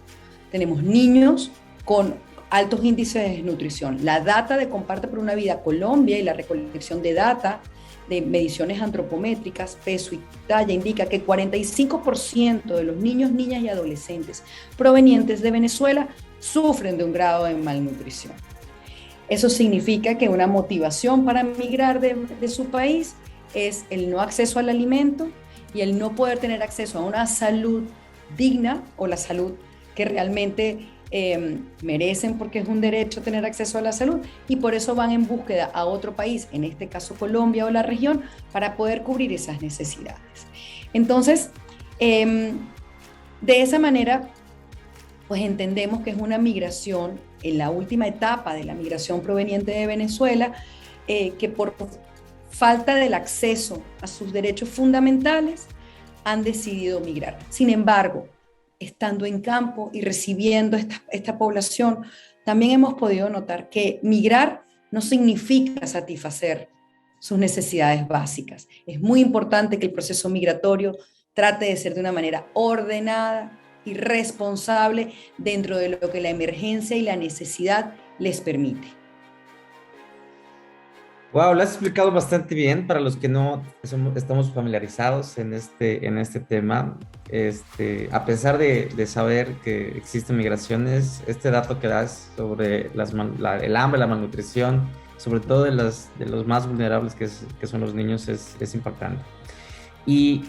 Tenemos 0.50 0.82
niños 0.82 1.50
con 1.84 2.14
altos 2.50 2.84
índices 2.84 3.22
de 3.22 3.30
desnutrición. 3.30 4.04
La 4.04 4.20
data 4.20 4.56
de 4.56 4.68
Comparte 4.68 5.08
por 5.08 5.18
una 5.18 5.34
Vida 5.34 5.62
Colombia 5.62 6.18
y 6.18 6.22
la 6.22 6.32
recolección 6.32 7.00
de 7.00 7.14
data 7.14 7.60
de 8.08 8.20
mediciones 8.20 8.82
antropométricas, 8.82 9.78
peso 9.84 10.16
y 10.16 10.20
talla, 10.48 10.72
indica 10.72 11.06
que 11.06 11.24
45% 11.24 12.64
de 12.64 12.82
los 12.82 12.96
niños, 12.96 13.30
niñas 13.30 13.62
y 13.62 13.68
adolescentes 13.68 14.42
provenientes 14.76 15.42
de 15.42 15.52
Venezuela 15.52 16.08
sufren 16.40 16.98
de 16.98 17.04
un 17.04 17.12
grado 17.12 17.44
de 17.44 17.54
malnutrición. 17.54 18.32
Eso 19.28 19.48
significa 19.48 20.18
que 20.18 20.28
una 20.28 20.48
motivación 20.48 21.24
para 21.24 21.44
migrar 21.44 22.00
de, 22.00 22.16
de 22.40 22.48
su 22.48 22.66
país 22.66 23.14
es 23.54 23.84
el 23.90 24.10
no 24.10 24.20
acceso 24.20 24.58
al 24.58 24.68
alimento 24.68 25.28
y 25.72 25.82
el 25.82 25.96
no 25.96 26.16
poder 26.16 26.38
tener 26.38 26.64
acceso 26.64 26.98
a 26.98 27.02
una 27.02 27.26
salud 27.28 27.84
digna 28.36 28.82
o 28.96 29.06
la 29.06 29.16
salud 29.16 29.52
que 29.94 30.04
realmente 30.04 30.88
Em, 31.12 31.64
merecen 31.82 32.38
porque 32.38 32.60
es 32.60 32.68
un 32.68 32.80
derecho 32.80 33.20
tener 33.20 33.44
acceso 33.44 33.78
a 33.78 33.80
la 33.80 33.90
salud 33.90 34.20
y 34.46 34.54
por 34.56 34.74
eso 34.74 34.94
van 34.94 35.10
en 35.10 35.26
búsqueda 35.26 35.68
a 35.74 35.84
otro 35.84 36.14
país, 36.14 36.46
en 36.52 36.62
este 36.62 36.86
caso 36.86 37.16
Colombia 37.16 37.66
o 37.66 37.70
la 37.70 37.82
región, 37.82 38.22
para 38.52 38.76
poder 38.76 39.02
cubrir 39.02 39.32
esas 39.32 39.60
necesidades. 39.60 40.46
Entonces, 40.92 41.50
em, 41.98 42.58
de 43.40 43.60
esa 43.60 43.80
manera, 43.80 44.28
pues 45.26 45.42
entendemos 45.42 46.02
que 46.02 46.10
es 46.10 46.16
una 46.16 46.38
migración 46.38 47.18
en 47.42 47.58
la 47.58 47.70
última 47.70 48.06
etapa 48.06 48.54
de 48.54 48.62
la 48.62 48.74
migración 48.74 49.20
proveniente 49.20 49.72
de 49.72 49.86
Venezuela, 49.88 50.52
eh, 51.08 51.32
que 51.38 51.48
por 51.48 51.74
falta 52.50 52.94
del 52.94 53.14
acceso 53.14 53.82
a 54.00 54.06
sus 54.06 54.32
derechos 54.32 54.68
fundamentales 54.68 55.66
han 56.22 56.44
decidido 56.44 57.00
migrar. 57.00 57.38
Sin 57.48 57.70
embargo, 57.70 58.28
estando 58.80 59.26
en 59.26 59.40
campo 59.40 59.90
y 59.92 60.00
recibiendo 60.00 60.76
esta, 60.76 61.02
esta 61.12 61.38
población, 61.38 62.04
también 62.44 62.72
hemos 62.72 62.94
podido 62.94 63.30
notar 63.30 63.68
que 63.70 64.00
migrar 64.02 64.64
no 64.90 65.00
significa 65.00 65.86
satisfacer 65.86 66.68
sus 67.20 67.38
necesidades 67.38 68.08
básicas. 68.08 68.66
Es 68.86 69.00
muy 69.00 69.20
importante 69.20 69.78
que 69.78 69.86
el 69.86 69.92
proceso 69.92 70.28
migratorio 70.28 70.96
trate 71.34 71.66
de 71.66 71.76
ser 71.76 71.94
de 71.94 72.00
una 72.00 72.12
manera 72.12 72.48
ordenada 72.54 73.58
y 73.84 73.94
responsable 73.94 75.12
dentro 75.38 75.76
de 75.78 75.90
lo 75.90 76.10
que 76.10 76.20
la 76.20 76.30
emergencia 76.30 76.96
y 76.96 77.02
la 77.02 77.16
necesidad 77.16 77.94
les 78.18 78.40
permite. 78.40 78.99
Wow, 81.32 81.54
lo 81.54 81.62
has 81.62 81.70
explicado 81.70 82.10
bastante 82.10 82.56
bien 82.56 82.88
para 82.88 82.98
los 82.98 83.16
que 83.16 83.28
no 83.28 83.62
estamos 84.16 84.52
familiarizados 84.52 85.38
en 85.38 85.52
este, 85.52 86.04
en 86.04 86.18
este 86.18 86.40
tema. 86.40 86.98
Este, 87.28 88.08
a 88.10 88.24
pesar 88.24 88.58
de, 88.58 88.86
de 88.96 89.06
saber 89.06 89.54
que 89.62 89.96
existen 89.96 90.36
migraciones, 90.36 91.22
este 91.28 91.52
dato 91.52 91.78
que 91.78 91.86
das 91.86 92.32
sobre 92.36 92.90
las, 92.94 93.14
el 93.14 93.76
hambre, 93.76 94.00
la 94.00 94.08
malnutrición, 94.08 94.88
sobre 95.18 95.38
todo 95.38 95.62
de, 95.62 95.70
las, 95.70 96.10
de 96.18 96.26
los 96.26 96.48
más 96.48 96.66
vulnerables 96.66 97.14
que, 97.14 97.28
que 97.60 97.66
son 97.68 97.80
los 97.80 97.94
niños, 97.94 98.26
es, 98.26 98.56
es 98.58 98.74
impactante. 98.74 99.22
Y 100.06 100.46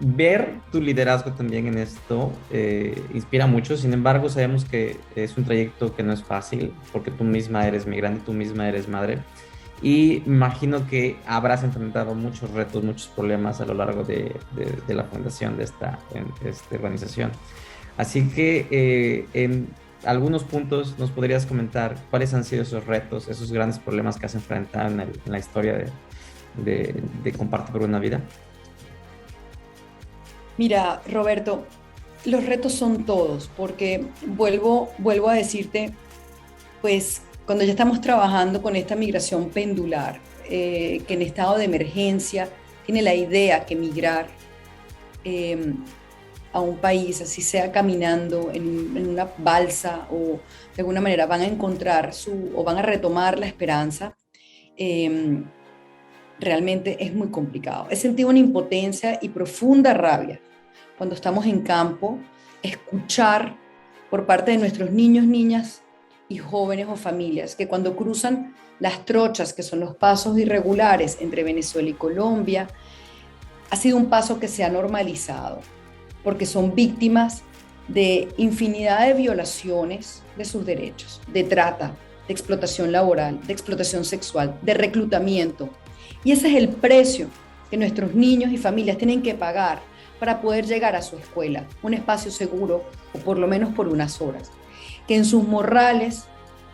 ver 0.00 0.54
tu 0.72 0.80
liderazgo 0.80 1.32
también 1.32 1.66
en 1.66 1.76
esto 1.76 2.32
eh, 2.50 2.98
inspira 3.12 3.46
mucho, 3.46 3.76
sin 3.76 3.92
embargo 3.92 4.30
sabemos 4.30 4.64
que 4.64 4.96
es 5.14 5.36
un 5.36 5.44
trayecto 5.44 5.94
que 5.94 6.02
no 6.02 6.14
es 6.14 6.24
fácil 6.24 6.72
porque 6.92 7.10
tú 7.10 7.24
misma 7.24 7.68
eres 7.68 7.86
migrante, 7.86 8.22
tú 8.24 8.32
misma 8.32 8.68
eres 8.68 8.88
madre 8.88 9.18
y 9.82 10.22
imagino 10.26 10.86
que 10.86 11.16
habrás 11.26 11.64
enfrentado 11.64 12.14
muchos 12.14 12.50
retos, 12.52 12.84
muchos 12.84 13.08
problemas 13.08 13.60
a 13.60 13.66
lo 13.66 13.74
largo 13.74 14.04
de, 14.04 14.34
la 14.86 15.04
fundación 15.04 15.56
de 15.56 15.64
esta, 15.64 15.98
organización. 16.70 17.32
Así 17.96 18.28
que 18.28 18.68
eh, 18.70 19.26
en 19.34 19.68
algunos 20.04 20.44
puntos 20.44 20.98
nos 20.98 21.10
podrías 21.10 21.46
comentar 21.46 21.96
cuáles 22.10 22.32
han 22.32 22.44
sido 22.44 22.62
esos 22.62 22.86
retos, 22.86 23.28
esos 23.28 23.50
grandes 23.50 23.80
problemas 23.80 24.18
que 24.18 24.26
has 24.26 24.34
enfrentado 24.34 24.88
en, 24.88 25.12
la 25.26 25.38
historia 25.38 25.84
de, 26.56 27.02
de 27.24 27.32
Comparte 27.32 27.72
por 27.72 27.82
una 27.82 27.98
vida. 27.98 28.20
Mira, 30.58 31.02
Roberto, 31.10 31.66
los 32.24 32.46
retos 32.46 32.74
son 32.74 33.04
todos, 33.04 33.50
porque 33.56 34.06
vuelvo, 34.26 34.92
vuelvo 34.98 35.28
a 35.28 35.34
decirte, 35.34 35.92
pues 36.80 37.22
cuando 37.46 37.64
ya 37.64 37.72
estamos 37.72 38.00
trabajando 38.00 38.62
con 38.62 38.76
esta 38.76 38.94
migración 38.94 39.50
pendular, 39.50 40.20
eh, 40.48 41.02
que 41.06 41.14
en 41.14 41.22
estado 41.22 41.58
de 41.58 41.64
emergencia 41.64 42.48
tiene 42.84 43.02
la 43.02 43.14
idea 43.14 43.64
que 43.64 43.76
migrar 43.76 44.26
em, 45.24 45.76
a 46.52 46.60
un 46.60 46.76
país, 46.76 47.20
así 47.20 47.40
sea 47.40 47.72
caminando 47.72 48.50
en, 48.52 49.08
una 49.08 49.28
balsa 49.38 50.06
o 50.10 50.40
de 50.74 50.82
alguna 50.82 51.00
manera 51.00 51.26
van 51.26 51.40
a 51.40 51.46
encontrar 51.46 52.12
su 52.12 52.50
o 52.54 52.62
van 52.64 52.78
a 52.78 52.82
retomar 52.82 53.38
la 53.38 53.46
esperanza, 53.46 54.16
em, 54.76 55.44
realmente 56.38 56.96
es 57.00 57.14
muy 57.14 57.28
complicado. 57.28 57.86
He 57.90 57.96
sentido 57.96 58.28
una 58.28 58.38
impotencia 58.38 59.18
y 59.22 59.28
profunda 59.30 59.94
rabia 59.94 60.40
cuando 60.98 61.14
estamos 61.14 61.46
en 61.46 61.62
campo, 61.62 62.18
escuchar 62.62 63.56
por 64.10 64.26
parte 64.26 64.52
de 64.52 64.58
nuestros 64.58 64.90
niños, 64.90 65.24
niñas 65.24 65.81
y 66.32 66.38
jóvenes 66.38 66.88
o 66.88 66.96
familias 66.96 67.54
que 67.54 67.68
cuando 67.68 67.96
cruzan 67.96 68.54
las 68.80 69.04
trochas, 69.04 69.52
que 69.52 69.62
son 69.62 69.80
los 69.80 69.94
pasos 69.94 70.38
irregulares 70.38 71.18
entre 71.20 71.44
Venezuela 71.44 71.88
y 71.88 71.94
Colombia, 71.94 72.68
ha 73.70 73.76
sido 73.76 73.96
un 73.96 74.06
paso 74.06 74.40
que 74.40 74.48
se 74.48 74.64
ha 74.64 74.68
normalizado, 74.68 75.60
porque 76.24 76.46
son 76.46 76.74
víctimas 76.74 77.42
de 77.88 78.28
infinidad 78.36 79.06
de 79.06 79.14
violaciones 79.14 80.22
de 80.36 80.44
sus 80.44 80.66
derechos, 80.66 81.20
de 81.32 81.44
trata, 81.44 81.94
de 82.26 82.32
explotación 82.32 82.92
laboral, 82.92 83.40
de 83.46 83.52
explotación 83.52 84.04
sexual, 84.04 84.58
de 84.62 84.74
reclutamiento. 84.74 85.68
Y 86.24 86.32
ese 86.32 86.48
es 86.48 86.56
el 86.56 86.68
precio 86.68 87.28
que 87.70 87.76
nuestros 87.76 88.14
niños 88.14 88.52
y 88.52 88.58
familias 88.58 88.98
tienen 88.98 89.22
que 89.22 89.34
pagar 89.34 89.80
para 90.18 90.40
poder 90.40 90.66
llegar 90.66 90.94
a 90.94 91.02
su 91.02 91.16
escuela, 91.16 91.66
un 91.82 91.94
espacio 91.94 92.30
seguro 92.30 92.84
o 93.12 93.18
por 93.18 93.38
lo 93.38 93.48
menos 93.48 93.74
por 93.74 93.88
unas 93.88 94.20
horas. 94.20 94.50
Que 95.06 95.16
en 95.16 95.24
sus 95.24 95.46
morrales 95.46 96.24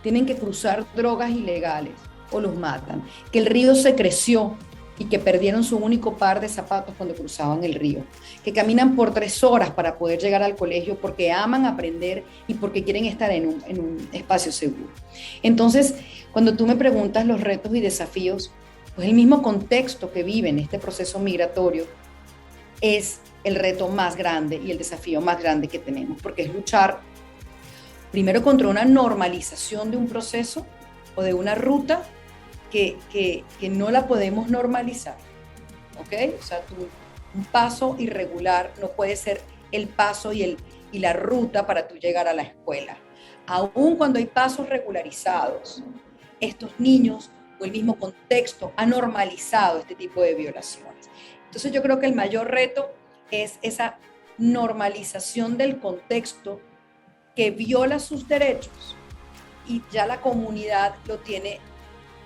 tienen 0.03 0.27
que 0.27 0.37
cruzar 0.37 0.87
drogas 0.95 1.31
ilegales 1.31 1.93
o 2.31 2.41
los 2.41 2.57
matan, 2.57 3.03
que 3.33 3.39
el 3.39 3.47
río 3.47 3.75
se 3.75 3.95
creció 3.95 4.57
y 4.99 5.05
que 5.05 5.19
perdieron 5.19 5.63
su 5.63 5.77
único 5.77 6.17
par 6.17 6.41
de 6.41 6.49
zapatos 6.49 6.95
cuando 6.97 7.15
cruzaban 7.15 7.63
el 7.63 7.75
río, 7.75 8.05
que 8.45 8.53
caminan 8.53 8.97
por 8.97 9.15
tres 9.15 9.45
horas 9.45 9.71
para 9.71 9.97
poder 9.97 10.21
llegar 10.21 10.43
al 10.43 10.57
colegio 10.57 10.97
porque 10.97 11.31
aman 11.31 11.67
aprender 11.67 12.25
y 12.49 12.55
porque 12.55 12.83
quieren 12.83 13.05
estar 13.05 13.31
en 13.31 13.47
un, 13.47 14.09
espacio 14.13 14.51
seguro. 14.51 14.91
Entonces, 15.43 15.95
cuando 16.33 16.57
tú 16.57 16.67
me 16.67 16.77
preguntas 16.77 17.25
los 17.27 17.41
retos 17.41 17.75
y 17.75 17.81
desafíos, 17.81 18.51
pues 18.97 19.07
el 19.07 19.15
mismo 19.15 19.43
contexto 19.43 20.13
que 20.13 20.25
vive 20.25 20.49
en 20.49 20.59
este 20.59 20.79
proceso 20.79 21.21
migratorio 21.21 21.85
es 22.81 23.21
el 23.45 23.55
reto 23.55 23.89
más 23.89 24.17
grande 24.17 24.61
y 24.65 24.73
el 24.73 24.79
desafío 24.79 25.21
más 25.21 25.41
grande 25.41 25.69
que 25.69 25.79
tenemos, 25.79 26.21
porque 26.21 26.43
es 26.43 26.53
luchar 26.53 27.01
primero 28.11 28.43
contra 28.43 28.69
una 28.69 28.85
normalización 28.85 29.91
de 29.91 29.97
un 29.97 30.09
proceso 30.09 30.67
o 31.17 31.23
de 31.23 31.35
una 31.35 31.55
ruta 31.55 32.03
que, 32.71 32.97
que, 33.11 33.45
no 33.69 33.91
la 33.91 34.07
podemos 34.07 34.49
normalizar. 34.49 35.17
¿Ok? 35.99 36.35
O 36.39 36.43
sea, 36.43 36.63
un 37.35 37.45
paso 37.45 37.97
irregular 37.99 38.73
no 38.81 38.89
puede 38.89 39.17
ser 39.17 39.41
el 39.73 39.89
paso 39.89 40.33
y, 40.33 40.43
el, 40.43 40.57
y 40.93 40.99
la 40.99 41.13
ruta 41.13 41.67
para 41.67 41.89
tú 41.89 41.97
llegar 41.97 42.29
a 42.29 42.35
la 42.35 42.43
escuela. 42.43 42.99
Aún 43.47 43.97
cuando 43.97 44.19
hay 44.19 44.27
pasos 44.27 44.69
regularizados, 44.69 45.83
estos 46.41 46.71
niños 46.79 47.31
o 47.61 47.65
el 47.65 47.73
mismo 47.73 47.99
contexto 47.99 48.73
ha 48.77 48.87
normalizado 48.87 49.81
este 49.81 49.95
tipo 49.95 50.21
de 50.21 50.35
violaciones. 50.35 51.11
Entonces 51.47 51.73
yo 51.73 51.83
creo 51.83 51.99
que 51.99 52.07
el 52.07 52.15
mayor 52.15 52.51
reto 52.51 52.93
es 53.31 53.59
esa 53.63 53.99
normalización 54.37 55.59
del 55.59 55.81
contexto 55.81 56.61
que 57.39 57.53
viola 57.53 58.01
sus 58.01 58.27
derechos 58.27 58.97
y 59.69 59.81
ya 59.93 60.07
la 60.07 60.21
comunidad 60.21 60.97
lo 61.07 61.19
tiene 61.19 61.61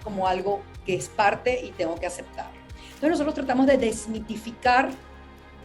como 0.03 0.27
algo 0.27 0.63
que 0.87 0.95
es 0.95 1.11
parte 1.11 1.67
y 1.67 1.71
tengo 1.73 1.97
que 1.97 2.07
aceptar. 2.07 2.51
Entonces 2.87 3.11
nosotros 3.11 3.35
tratamos 3.35 3.67
de 3.67 3.77
desmitificar, 3.77 4.89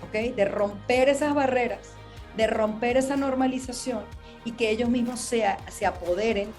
¿okay? 0.06 0.34
de 0.34 0.44
romper 0.44 1.08
esas 1.08 1.34
barreras, 1.34 1.80
de 2.36 2.46
romper 2.46 2.98
esa 2.98 3.16
normalización 3.16 4.04
y 4.44 4.52
que 4.52 4.70
ellos 4.70 4.90
mismos 4.90 5.22
sea, 5.22 5.58
se 5.70 5.86
apoderen 5.86 6.50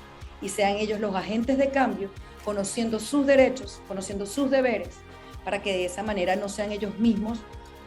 y 0.41 0.49
sean 0.49 0.77
ellos 0.77 0.99
los 0.99 1.15
agentes 1.15 1.59
de 1.59 1.69
cambio, 1.69 2.09
conociendo 2.43 3.01
sus 3.01 3.27
derechos, 3.27 3.83
conociendo 3.87 4.25
sus 4.25 4.51
deberes, 4.51 4.95
para 5.45 5.61
que 5.61 5.75
de 5.75 5.85
esa 5.85 6.03
manera 6.03 6.37
no 6.37 6.49
sean 6.49 6.73
ellos 6.73 6.99
mismos 6.99 7.39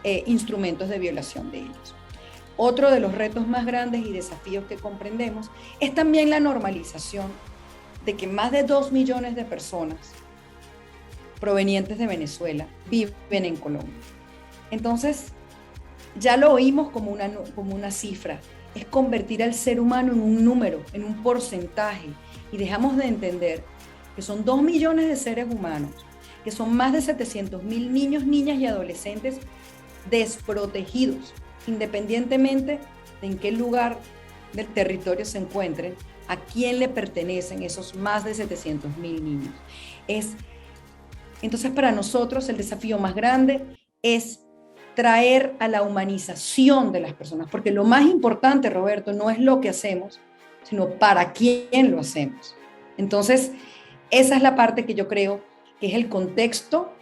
eh, 0.04 0.24
instrumentos 0.28 0.90
de 0.90 1.00
violación 1.00 1.50
de 1.50 1.62
ellos. 1.62 1.96
Otro 2.64 2.92
de 2.92 3.00
los 3.00 3.16
retos 3.16 3.48
más 3.48 3.66
grandes 3.66 4.06
y 4.06 4.12
desafíos 4.12 4.66
que 4.66 4.76
comprendemos 4.76 5.50
es 5.80 5.96
también 5.96 6.30
la 6.30 6.40
normalización 6.40 7.26
de 8.06 8.16
que 8.16 8.28
más 8.28 8.52
de 8.52 8.62
dos 8.62 8.92
millones 8.92 9.36
de 9.36 9.44
personas 9.46 9.98
provenientes 11.40 11.98
de 11.98 12.06
Venezuela 12.06 12.68
viven 12.88 13.46
en 13.46 13.56
Colombia. 13.56 13.96
Entonces, 14.70 15.30
ya 16.20 16.38
lo 16.38 16.54
oímos 16.54 16.92
como 16.92 17.10
una, 17.10 17.34
como 17.56 17.74
una 17.74 17.90
cifra, 17.90 18.40
es 18.76 18.86
convertir 18.86 19.42
al 19.42 19.56
ser 19.56 19.80
humano 19.80 20.14
en 20.14 20.22
un 20.22 20.46
número, 20.46 20.84
en 20.94 21.04
un 21.04 21.24
porcentaje, 21.24 22.10
y 22.52 22.58
dejamos 22.58 22.96
de 22.96 23.06
entender 23.06 23.64
que 24.16 24.22
son 24.22 24.46
dos 24.46 24.62
millones 24.62 25.08
de 25.08 25.16
seres 25.16 25.52
humanos, 25.52 25.90
que 26.44 26.52
son 26.52 26.78
más 26.78 26.94
de 26.94 27.02
700 27.02 27.64
mil 27.64 27.92
niños, 27.92 28.24
niñas 28.24 28.60
y 28.60 28.68
adolescentes 28.68 29.40
desprotegidos, 30.12 31.34
independientemente 31.68 32.80
de 33.22 33.28
en 33.28 33.38
qué 33.38 33.52
lugar 33.52 33.98
del 34.54 34.68
territorio 34.68 35.26
se 35.26 35.38
encuentren, 35.38 35.96
a 36.28 36.38
quién 36.38 36.80
le 36.80 36.90
pertenecen 36.90 37.64
esos 37.64 37.96
más 37.96 38.24
de 38.24 38.34
700 38.34 38.98
mil 38.98 39.24
niños. 39.24 39.54
Es, 40.08 40.36
entonces, 41.42 41.72
para 41.72 41.92
nosotros 41.92 42.48
el 42.50 42.58
desafío 42.58 42.98
más 42.98 43.16
grande 43.16 43.66
es 44.02 44.42
traer 44.96 45.56
a 45.60 45.68
la 45.68 45.84
humanización 45.84 46.92
de 46.92 47.00
las 47.00 47.14
personas, 47.14 47.48
porque 47.50 47.72
lo 47.72 47.84
más 47.84 48.06
importante, 48.06 48.70
Roberto, 48.70 49.14
no 49.14 49.30
es 49.30 49.40
lo 49.40 49.62
que 49.62 49.70
hacemos, 49.70 50.20
sino 50.64 50.90
para 51.00 51.34
quién 51.34 51.92
lo 51.92 52.00
hacemos. 52.00 52.56
Entonces, 52.98 53.52
esa 54.10 54.36
es 54.36 54.42
la 54.42 54.56
parte 54.56 54.86
que 54.86 54.94
yo 54.94 55.08
creo 55.08 55.42
que 55.80 55.88
es 55.88 55.94
el 55.94 56.10
contexto 56.10 56.94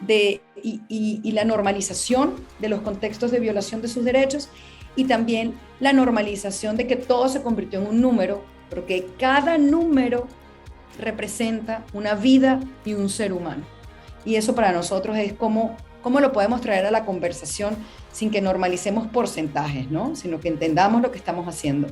de, 0.00 0.40
y, 0.62 1.32
la 1.32 1.44
normalización 1.44 2.34
de 2.58 2.68
los 2.68 2.80
contextos 2.80 3.30
de 3.30 3.40
violación 3.40 3.82
de 3.82 3.88
sus 3.88 4.04
derechos 4.04 4.48
y 4.94 5.04
también 5.04 5.54
la 5.80 5.92
normalización 5.92 6.76
de 6.76 6.86
que 6.86 6.96
todo 6.96 7.28
se 7.28 7.42
convirtió 7.42 7.80
en 7.80 7.88
un 7.88 8.00
número, 8.00 8.42
porque 8.70 9.06
cada 9.18 9.58
número 9.58 10.26
representa 10.98 11.84
una 11.92 12.14
vida 12.14 12.60
y 12.84 12.94
un 12.94 13.08
ser 13.08 13.32
humano. 13.32 13.64
Y 14.24 14.36
eso 14.36 14.54
para 14.54 14.72
nosotros 14.72 15.16
es 15.18 15.32
como 15.34 15.76
cómo 16.02 16.20
lo 16.20 16.32
podemos 16.32 16.60
traer 16.60 16.86
a 16.86 16.90
la 16.90 17.04
conversación 17.04 17.76
sin 18.12 18.30
que 18.30 18.40
normalicemos 18.40 19.06
porcentajes, 19.08 19.90
¿no? 19.90 20.16
sino 20.16 20.40
que 20.40 20.48
entendamos 20.48 21.02
lo 21.02 21.10
que 21.10 21.18
estamos 21.18 21.46
haciendo. 21.48 21.88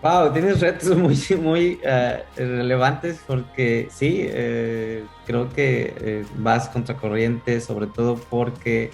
Wow, 0.00 0.32
tienes 0.32 0.60
retos 0.60 0.96
muy, 0.96 1.18
muy 1.40 1.80
uh, 1.82 2.20
relevantes 2.36 3.20
porque 3.26 3.88
sí, 3.90 4.20
eh, 4.20 5.04
creo 5.26 5.48
que 5.48 5.92
eh, 6.00 6.24
vas 6.36 6.68
contracorriente, 6.68 7.60
sobre 7.60 7.88
todo 7.88 8.14
porque 8.14 8.90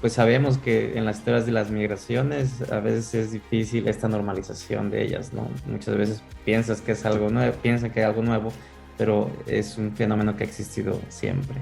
pues 0.00 0.12
sabemos 0.12 0.58
que 0.58 0.96
en 0.96 1.06
las 1.06 1.18
historias 1.18 1.46
de 1.46 1.52
las 1.52 1.70
migraciones 1.70 2.70
a 2.70 2.78
veces 2.78 3.14
es 3.14 3.32
difícil 3.32 3.88
esta 3.88 4.06
normalización 4.06 4.90
de 4.90 5.02
ellas, 5.02 5.32
¿no? 5.32 5.48
Muchas 5.66 5.96
veces 5.96 6.22
piensas 6.44 6.80
que 6.82 6.92
es 6.92 7.04
algo 7.04 7.30
nuevo, 7.30 7.56
piensan 7.62 7.90
que 7.90 8.00
es 8.00 8.06
algo 8.06 8.22
nuevo, 8.22 8.52
pero 8.96 9.30
es 9.46 9.76
un 9.78 9.96
fenómeno 9.96 10.36
que 10.36 10.44
ha 10.44 10.46
existido 10.46 11.00
siempre. 11.08 11.56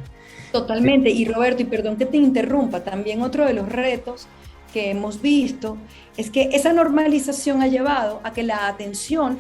Totalmente, 0.50 1.08
y 1.08 1.25
Roberto, 1.25 1.62
y 1.62 1.66
perdón 1.66 1.96
que 1.96 2.04
te 2.04 2.16
interrumpa, 2.16 2.80
también 2.80 3.22
otro 3.22 3.46
de 3.46 3.54
los 3.54 3.68
retos 3.70 4.26
que 4.73 4.91
hemos 4.91 5.21
visto 5.21 5.76
es 6.17 6.31
que 6.31 6.50
esa 6.52 6.73
normalización 6.73 7.62
ha 7.62 7.69
llevado 7.69 8.21
a 8.25 8.33
que 8.33 8.43
la 8.43 8.67
atención, 8.67 9.38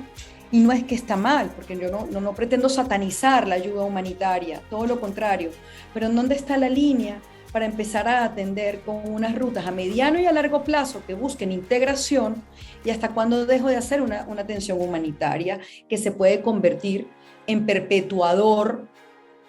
y 0.50 0.60
no 0.60 0.72
es 0.72 0.84
que 0.84 0.94
está 0.94 1.16
mal, 1.16 1.50
porque 1.56 1.78
yo 1.78 1.90
no, 1.90 2.06
no, 2.20 2.34
pretendo 2.34 2.68
satanizar 2.68 3.48
la 3.48 3.54
ayuda 3.54 3.84
humanitaria, 3.84 4.60
todo 4.68 4.86
lo 4.86 5.00
contrario, 5.00 5.50
pero 5.94 6.06
¿en 6.06 6.14
dónde 6.14 6.34
está 6.34 6.56
la 6.58 6.68
línea 6.68 7.20
para 7.52 7.66
empezar 7.66 8.08
a 8.08 8.24
atender 8.24 8.80
con 8.80 9.12
unas 9.12 9.34
rutas 9.38 9.66
a 9.66 9.70
mediano 9.70 10.18
y 10.18 10.26
a 10.26 10.32
largo 10.32 10.64
plazo 10.64 11.02
que 11.06 11.14
busquen 11.14 11.52
integración 11.52 12.42
y 12.84 12.90
hasta 12.90 13.10
cuándo 13.10 13.44
dejo 13.44 13.68
de 13.68 13.76
hacer 13.76 14.00
una, 14.00 14.24
una 14.28 14.42
atención 14.42 14.80
humanitaria 14.80 15.60
que 15.88 15.98
se 15.98 16.12
puede 16.12 16.40
convertir 16.40 17.08
en 17.46 17.66
perpetuador 17.66 18.88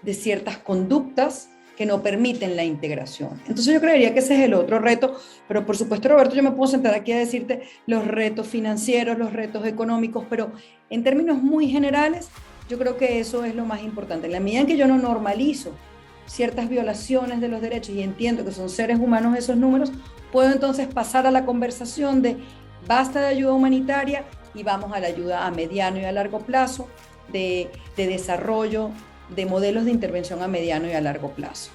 de 0.01 0.13
ciertas 0.13 0.57
conductas 0.57 1.49
que 1.75 1.85
no 1.85 2.01
permiten 2.01 2.55
la 2.55 2.63
integración. 2.63 3.31
Entonces 3.47 3.73
yo 3.73 3.81
creería 3.81 4.13
que 4.13 4.19
ese 4.19 4.35
es 4.35 4.41
el 4.41 4.53
otro 4.53 4.79
reto, 4.79 5.19
pero 5.47 5.65
por 5.65 5.75
supuesto 5.75 6.09
Roberto, 6.09 6.35
yo 6.35 6.43
me 6.43 6.51
puedo 6.51 6.71
sentar 6.71 6.93
aquí 6.93 7.11
a 7.11 7.17
decirte 7.17 7.63
los 7.87 8.07
retos 8.07 8.47
financieros, 8.47 9.17
los 9.17 9.33
retos 9.33 9.65
económicos, 9.65 10.25
pero 10.29 10.51
en 10.89 11.03
términos 11.03 11.41
muy 11.41 11.67
generales, 11.67 12.29
yo 12.69 12.77
creo 12.77 12.97
que 12.97 13.19
eso 13.19 13.43
es 13.43 13.55
lo 13.55 13.65
más 13.65 13.81
importante. 13.81 14.27
En 14.27 14.33
la 14.33 14.39
medida 14.39 14.61
en 14.61 14.67
que 14.67 14.77
yo 14.77 14.87
no 14.87 14.97
normalizo 14.97 15.71
ciertas 16.25 16.69
violaciones 16.69 17.41
de 17.41 17.47
los 17.47 17.61
derechos 17.61 17.95
y 17.95 18.01
entiendo 18.01 18.45
que 18.45 18.51
son 18.51 18.69
seres 18.69 18.99
humanos 18.99 19.37
esos 19.37 19.57
números, 19.57 19.91
puedo 20.31 20.51
entonces 20.51 20.87
pasar 20.87 21.27
a 21.27 21.31
la 21.31 21.45
conversación 21.45 22.21
de 22.21 22.37
basta 22.87 23.21
de 23.21 23.27
ayuda 23.27 23.53
humanitaria 23.53 24.23
y 24.53 24.63
vamos 24.63 24.93
a 24.93 24.99
la 24.99 25.07
ayuda 25.07 25.45
a 25.45 25.51
mediano 25.51 25.99
y 25.99 26.05
a 26.05 26.11
largo 26.11 26.39
plazo, 26.39 26.87
de, 27.31 27.69
de 27.97 28.07
desarrollo 28.07 28.91
de 29.29 29.45
modelos 29.45 29.85
de 29.85 29.91
intervención 29.91 30.41
a 30.41 30.47
mediano 30.47 30.87
y 30.87 30.93
a 30.93 31.01
largo 31.01 31.31
plazo. 31.31 31.71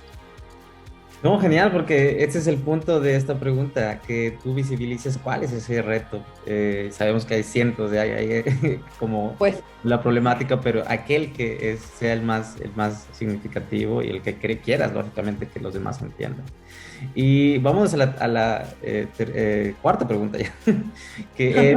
No, 1.20 1.40
genial, 1.40 1.72
porque 1.72 2.22
ese 2.22 2.38
es 2.38 2.46
el 2.46 2.58
punto 2.58 3.00
de 3.00 3.16
esta 3.16 3.40
pregunta, 3.40 4.00
que 4.06 4.38
tú 4.40 4.54
visibilices 4.54 5.18
cuál 5.18 5.42
es 5.42 5.50
ese 5.50 5.82
reto. 5.82 6.24
Eh, 6.46 6.90
sabemos 6.92 7.24
que 7.24 7.34
hay 7.34 7.42
cientos 7.42 7.90
de 7.90 7.98
ahí, 7.98 8.80
como 9.00 9.34
pues, 9.36 9.60
la 9.82 10.00
problemática, 10.00 10.60
pero 10.60 10.84
aquel 10.86 11.32
que 11.32 11.72
es, 11.72 11.80
sea 11.80 12.12
el 12.12 12.22
más, 12.22 12.60
el 12.60 12.70
más 12.76 13.08
significativo 13.10 14.00
y 14.00 14.10
el 14.10 14.22
que 14.22 14.60
quieras, 14.60 14.92
lógicamente, 14.92 15.48
que 15.48 15.58
los 15.58 15.74
demás 15.74 16.00
entiendan. 16.02 16.44
Y 17.16 17.58
vamos 17.58 17.94
a 17.94 18.28
la, 18.28 18.68
eh, 18.82 19.08
eh, 19.18 19.74
cuarta 19.82 20.06
pregunta 20.06 20.38
ya, 20.38 20.52
que 21.36 21.76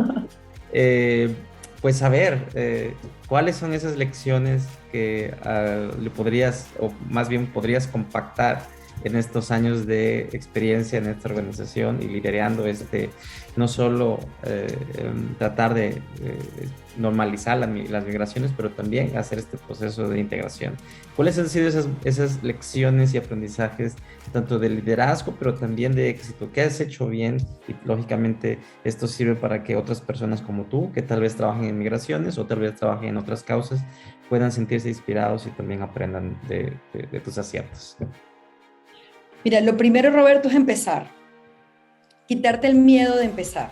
es, 0.72 1.32
pues 1.82 1.98
saber 1.98 2.96
cuáles 3.28 3.56
son 3.56 3.74
esas 3.74 3.98
lecciones 3.98 4.68
que 4.92 5.34
uh, 5.46 6.00
le 6.00 6.10
podrías, 6.10 6.68
o 6.80 6.94
más 7.10 7.28
bien 7.30 7.48
podrías 7.48 7.88
compactar 7.88 8.62
en 9.04 9.16
estos 9.16 9.52
años 9.52 9.86
de 9.86 10.30
experiencia 10.34 11.00
en 11.00 11.08
esta 11.08 11.30
organización 11.30 12.02
y 12.02 12.08
liderando 12.08 12.66
este, 12.68 13.10
no 13.56 13.68
solo 13.68 14.20
eh, 14.44 14.68
em, 14.98 15.36
tratar 15.36 15.74
de 15.74 15.90
eh, 15.90 16.00
normalizar 16.98 17.58
las 17.58 18.06
migraciones, 18.06 18.52
pero 18.56 18.72
también 18.72 19.16
hacer 19.18 19.40
este 19.40 19.58
proceso 19.58 20.10
de 20.10 20.20
integración. 20.20 20.76
¿Cuáles 21.16 21.38
han 21.40 21.50
sido 21.50 21.68
esas, 21.68 21.88
esas 22.04 22.44
lecciones 22.44 23.14
y 23.14 23.18
aprendizajes, 23.18 23.96
tanto 24.32 24.60
de 24.60 24.70
liderazgo, 24.70 25.36
pero 25.40 25.54
también 25.54 25.94
de 25.94 26.10
éxito? 26.10 26.52
¿Qué 26.52 26.62
has 26.62 26.80
hecho 26.82 27.08
bien? 27.08 27.38
Y 27.68 27.76
lógicamente 27.88 28.60
esto 28.84 29.08
sirve 29.08 29.36
para 29.36 29.64
que 29.64 29.76
otras 29.76 30.02
personas 30.02 30.42
como 30.42 30.66
tú, 30.66 30.92
que 30.92 31.02
tal 31.02 31.22
vez 31.22 31.36
trabajen 31.36 31.66
en 31.66 31.78
migraciones 31.78 32.38
o 32.38 32.46
tal 32.46 32.60
vez 32.60 32.76
trabajen 32.76 33.10
en 33.10 33.18
otras 33.18 33.44
causas, 33.44 33.84
puedan 34.30 34.52
sentirse 34.52 34.90
inspirados 34.90 35.46
y 35.48 35.50
también 35.52 35.82
aprendan 35.82 36.40
de, 36.48 36.74
de, 36.94 37.20
tus 37.20 37.38
aciertos. 37.38 37.98
Mira, 39.44 39.62
lo 39.62 39.78
primero, 39.78 40.12
Roberto, 40.12 40.50
es 40.50 40.56
empezar. 40.56 41.08
Quitarte 42.28 42.68
el 42.68 42.76
miedo 42.76 43.18
de 43.18 43.26
empezar. 43.26 43.72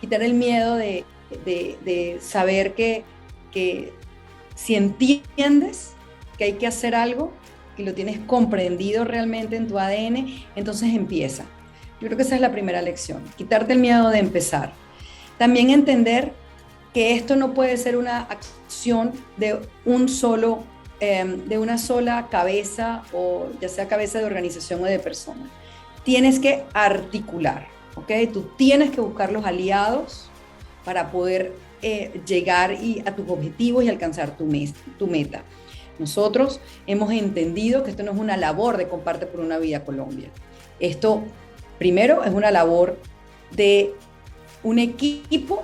Quitar 0.00 0.22
el 0.22 0.34
miedo 0.34 0.76
de, 0.76 1.04
de 1.44 2.18
saber 2.20 2.74
que, 2.74 3.04
que 3.50 3.92
si 4.54 4.74
entiendes 4.74 5.92
que 6.38 6.44
hay 6.44 6.52
que 6.54 6.66
hacer 6.66 6.94
algo, 6.94 7.32
y 7.76 7.84
lo 7.84 7.94
tienes 7.94 8.18
comprendido 8.20 9.04
realmente 9.04 9.56
en 9.56 9.68
tu 9.68 9.78
ADN, 9.78 10.26
entonces 10.56 10.94
empieza. 10.94 11.44
Yo 12.00 12.08
creo 12.08 12.16
que 12.16 12.22
esa 12.22 12.34
es 12.34 12.40
la 12.40 12.52
primera 12.52 12.82
lección, 12.82 13.22
quitarte 13.36 13.72
el 13.72 13.78
miedo 13.78 14.10
de 14.10 14.18
empezar. 14.18 14.72
También 15.38 15.70
entender 15.70 16.32
que 16.92 17.14
esto 17.14 17.36
no 17.36 17.54
puede 17.54 17.76
ser 17.76 17.96
una 17.96 18.20
acción 18.20 19.12
de 19.36 19.60
un 19.84 20.08
solo, 20.08 20.62
em, 21.04 21.48
de 21.48 21.58
una 21.58 21.78
sola 21.78 22.28
cabeza 22.30 23.02
o 23.12 23.48
ya 23.60 23.68
sea 23.68 23.88
cabeza 23.88 24.18
de 24.18 24.24
organización 24.24 24.82
o 24.82 24.86
de 24.86 24.98
persona. 24.98 25.50
Tienes 26.04 26.38
que 26.38 26.64
articular, 26.72 27.66
¿ok? 27.96 28.10
Tú 28.32 28.42
tienes 28.56 28.90
que 28.90 29.00
buscar 29.00 29.32
los 29.32 29.44
aliados 29.44 30.30
para 30.84 31.10
poder 31.10 31.52
eh, 31.82 32.20
llegar 32.26 32.72
y, 32.72 33.02
a 33.06 33.14
tus 33.14 33.28
objetivos 33.28 33.84
y 33.84 33.88
alcanzar 33.88 34.36
tu, 34.36 34.48
tu 34.98 35.06
meta. 35.06 35.42
Nosotros 35.98 36.60
hemos 36.86 37.12
entendido 37.12 37.84
que 37.84 37.90
esto 37.90 38.02
no 38.02 38.12
es 38.12 38.18
una 38.18 38.36
labor 38.36 38.76
de 38.76 38.88
comparte 38.88 39.26
por 39.26 39.40
una 39.40 39.58
vida 39.58 39.84
Colombia. 39.84 40.30
Esto, 40.80 41.22
primero, 41.78 42.24
es 42.24 42.32
una 42.32 42.50
labor 42.50 42.98
de 43.52 43.94
un 44.62 44.78
equipo 44.78 45.62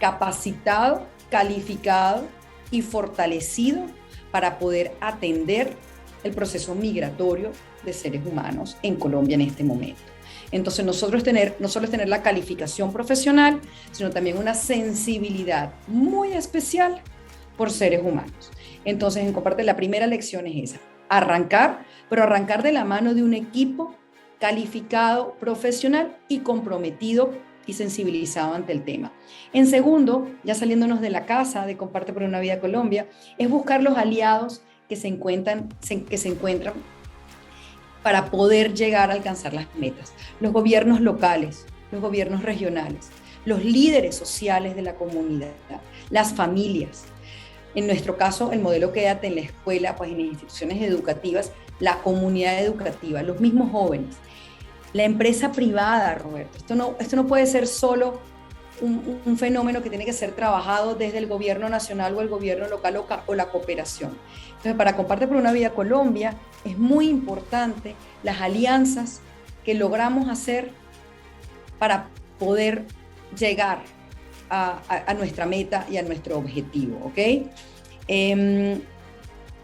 capacitado, 0.00 1.06
calificado 1.30 2.24
y 2.70 2.82
fortalecido 2.82 3.86
para 4.32 4.58
poder 4.58 4.92
atender 5.00 5.76
el 6.24 6.32
proceso 6.32 6.74
migratorio 6.74 7.52
de 7.84 7.92
seres 7.92 8.22
humanos 8.26 8.76
en 8.82 8.96
Colombia 8.96 9.34
en 9.34 9.42
este 9.42 9.62
momento. 9.62 10.00
Entonces 10.50 10.84
nosotros 10.84 11.22
tener, 11.22 11.56
no 11.60 11.68
solo 11.68 11.86
es 11.86 11.90
tener 11.90 12.08
la 12.08 12.22
calificación 12.22 12.92
profesional, 12.92 13.60
sino 13.92 14.10
también 14.10 14.38
una 14.38 14.54
sensibilidad 14.54 15.72
muy 15.86 16.32
especial 16.32 17.00
por 17.56 17.70
seres 17.70 18.02
humanos. 18.02 18.50
Entonces, 18.84 19.24
en 19.24 19.32
comparte, 19.32 19.62
la 19.62 19.76
primera 19.76 20.06
lección 20.06 20.46
es 20.46 20.72
esa, 20.72 20.80
arrancar, 21.08 21.84
pero 22.08 22.24
arrancar 22.24 22.62
de 22.62 22.72
la 22.72 22.84
mano 22.84 23.14
de 23.14 23.22
un 23.22 23.34
equipo 23.34 23.94
calificado, 24.40 25.34
profesional 25.38 26.18
y 26.28 26.40
comprometido 26.40 27.32
y 27.66 27.74
sensibilizado 27.74 28.54
ante 28.54 28.72
el 28.72 28.84
tema. 28.84 29.12
En 29.52 29.66
segundo, 29.66 30.28
ya 30.44 30.54
saliéndonos 30.54 31.00
de 31.00 31.10
la 31.10 31.26
casa 31.26 31.66
de 31.66 31.76
Comparte 31.76 32.12
por 32.12 32.22
una 32.22 32.40
Vida 32.40 32.60
Colombia, 32.60 33.08
es 33.38 33.48
buscar 33.48 33.82
los 33.82 33.96
aliados 33.96 34.62
que 34.88 34.96
se 34.96 35.08
encuentran, 35.08 35.68
que 36.08 36.18
se 36.18 36.28
encuentran 36.28 36.74
para 38.02 38.30
poder 38.30 38.74
llegar 38.74 39.10
a 39.10 39.14
alcanzar 39.14 39.54
las 39.54 39.66
metas. 39.76 40.12
Los 40.40 40.52
gobiernos 40.52 41.00
locales, 41.00 41.66
los 41.90 42.00
gobiernos 42.00 42.42
regionales, 42.42 43.10
los 43.44 43.64
líderes 43.64 44.16
sociales 44.16 44.74
de 44.76 44.82
la 44.82 44.94
comunidad, 44.94 45.50
las 46.10 46.34
familias. 46.34 47.04
En 47.74 47.86
nuestro 47.86 48.16
caso, 48.16 48.52
el 48.52 48.60
modelo 48.60 48.92
Quédate 48.92 49.28
en 49.28 49.36
la 49.36 49.40
escuela, 49.42 49.96
pues 49.96 50.10
en 50.10 50.20
instituciones 50.20 50.82
educativas, 50.82 51.52
la 51.80 51.98
comunidad 51.98 52.58
educativa, 52.62 53.22
los 53.22 53.40
mismos 53.40 53.70
jóvenes 53.72 54.16
la 54.92 55.04
empresa 55.04 55.52
privada, 55.52 56.14
Roberto. 56.14 56.58
Esto 56.58 56.74
no, 56.74 56.96
esto 56.98 57.16
no 57.16 57.26
puede 57.26 57.46
ser 57.46 57.66
solo 57.66 58.20
un, 58.80 59.38
fenómeno 59.38 59.82
que 59.82 59.88
tiene 59.88 60.04
que 60.04 60.12
ser 60.12 60.32
trabajado 60.32 60.94
desde 60.94 61.18
el 61.18 61.26
gobierno 61.26 61.68
nacional 61.68 62.14
o 62.16 62.20
el 62.20 62.28
gobierno 62.28 62.68
local 62.68 63.02
o, 63.26 63.34
la 63.34 63.48
cooperación. 63.48 64.16
Entonces, 64.48 64.74
para 64.74 64.96
Comparte 64.96 65.26
por 65.26 65.36
una 65.36 65.52
Vida 65.52 65.70
Colombia, 65.70 66.36
es 66.64 66.78
muy 66.78 67.08
importante 67.08 67.94
las 68.22 68.40
alianzas 68.40 69.20
que 69.64 69.74
logramos 69.74 70.28
hacer 70.28 70.70
para 71.78 72.08
poder 72.38 72.84
llegar 73.38 73.82
a, 74.50 75.14
nuestra 75.16 75.46
meta 75.46 75.86
y 75.90 75.96
a 75.96 76.02
nuestro 76.02 76.36
objetivo, 76.36 77.06
¿ok? 77.06 77.48
Em, 78.06 78.82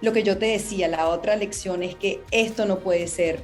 lo 0.01 0.13
que 0.13 0.23
yo 0.23 0.39
te 0.39 0.47
decía, 0.47 0.89
la 0.89 1.09
otra 1.09 1.37
lección 1.37 1.83
es 1.83 1.95
que 1.95 2.23
esto 2.31 2.65
no 2.65 2.79
puede 2.79 3.07
ser 3.07 3.43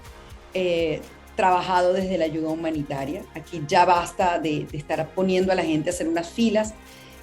eh, 0.55 1.03
trabajado 1.37 1.93
desde 1.93 2.19
la 2.19 2.27
ayuda 2.27 2.49
humanitaria. 2.49 3.23
Aquí 3.35 3.63
ya 3.67 3.85
basta 3.85 4.39
de, 4.39 4.67
estar 4.73 5.09
poniendo 5.15 5.53
a 5.53 5.55
la 5.55 5.65
gente 5.65 5.91
a 5.91 5.93
hacer 5.93 6.09
unas 6.09 6.29
filas 6.29 6.75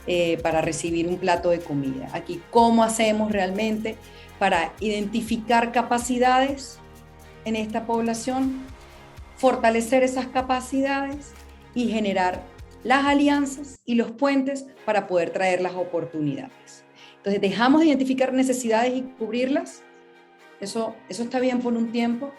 eh, 0.08 0.38
para 0.42 0.62
recibir 0.62 1.08
un 1.08 1.18
plato 1.18 1.50
de 1.50 1.60
comida. 1.60 2.10
Aquí, 2.14 2.42
¿cómo 2.50 2.84
hacemos 2.84 3.32
realmente 3.32 3.96
para 4.40 4.74
identificar 4.80 5.72
capacidades 5.72 6.80
en 7.46 7.56
esta 7.56 7.86
población, 7.86 8.62
fortalecer 9.36 10.04
esas 10.04 10.28
capacidades 10.28 11.34
y 11.74 11.90
generar 11.90 12.44
las 12.84 13.06
alianzas 13.06 13.80
y 13.86 13.96
los 13.96 14.12
puentes 14.12 14.66
para 14.86 15.08
poder 15.08 15.30
traer 15.30 15.62
las 15.62 15.74
oportunidades. 15.76 16.84
Entonces, 17.18 17.42
dejamos 17.42 17.82
de 17.82 17.88
identificar 17.88 18.34
necesidades 18.34 18.94
y 18.96 19.02
cubrirlas. 19.02 19.84
Eso, 20.60 20.96
eso 21.10 21.24
está 21.24 21.40
bien 21.40 21.60
por 21.60 21.74
un 21.74 21.92
tiempo, 21.92 22.32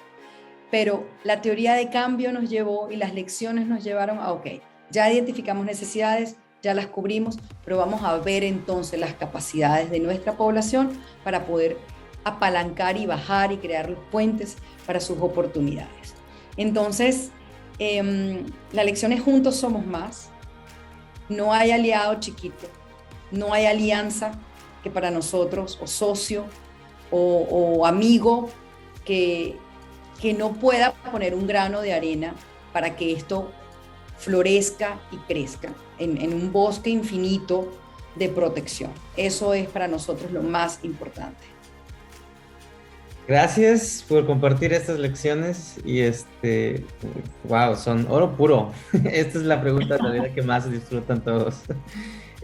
pero 0.73 1.07
la 1.23 1.43
teoría 1.43 1.75
de 1.75 1.91
cambio 1.91 2.33
nos 2.33 2.49
llevó 2.49 2.91
y 2.91 2.97
las 2.97 3.13
lecciones 3.13 3.67
nos 3.67 3.85
llevaron 3.85 4.19
a, 4.19 4.33
ok, 4.33 4.47
ya 4.91 5.13
identificamos 5.13 5.67
necesidades, 5.67 6.37
ya 6.63 6.73
las 6.73 6.87
cubrimos, 6.87 7.39
pero 7.63 7.77
vamos 7.77 8.03
a 8.03 8.17
ver 8.17 8.43
entonces 8.43 8.99
las 8.99 9.13
capacidades 9.13 9.91
de 9.91 10.01
nuestra 10.01 10.39
población 10.39 10.99
para 11.25 11.45
poder 11.45 11.77
apalancar 12.25 12.97
y 12.97 13.05
bajar 13.05 13.53
y 13.53 13.59
crear 13.59 13.91
los 13.91 13.99
puentes 14.11 14.57
para 14.87 14.99
sus 14.99 15.19
oportunidades. 15.21 16.15
Entonces, 16.57 17.33
em, 17.79 18.47
la 18.73 18.83
lección 18.83 19.13
es 19.13 19.21
juntos 19.21 19.57
somos 19.57 19.85
más. 19.85 20.31
No 21.29 21.53
hay 21.53 21.73
aliado 21.73 22.19
chiquito, 22.19 22.67
no 23.31 23.53
hay 23.53 23.67
alianza 23.67 24.33
que 24.83 24.89
para 24.89 25.11
nosotros, 25.11 25.79
o 25.83 25.87
socio, 25.87 26.47
o, 27.11 27.85
amigo, 27.85 28.49
que, 29.05 29.59
que 30.21 30.35
no 30.35 30.53
pueda 30.53 30.93
poner 31.11 31.35
un 31.35 31.47
grano 31.47 31.81
de 31.81 31.93
arena 31.93 32.35
para 32.73 32.97
que 32.97 33.13
esto 33.13 33.51
florezca 34.19 35.01
y 35.11 35.17
crezca 35.17 35.73
en, 35.99 36.33
un 36.33 36.53
bosque 36.53 36.91
infinito 36.91 37.73
de 38.15 38.29
protección. 38.29 38.91
Eso 39.17 39.55
es 39.55 39.69
para 39.69 39.89
nosotros 39.89 40.31
lo 40.31 40.43
más 40.43 40.81
importante. 40.83 41.41
Gracias 43.27 44.05
por 44.09 44.27
compartir 44.27 44.73
estas 44.73 44.99
lecciones 44.99 45.79
y 45.85 46.01
este, 46.01 46.85
wow, 47.45 47.77
son 47.77 48.07
oro 48.11 48.37
puro. 48.37 48.73
Esta 48.93 49.39
es 49.39 49.45
la 49.45 49.61
pregunta 49.61 49.97
de 49.97 50.03
la 50.03 50.11
vida 50.11 50.35
que 50.35 50.43
más 50.43 50.71
disfrutan 50.71 51.23
todos. 51.23 51.63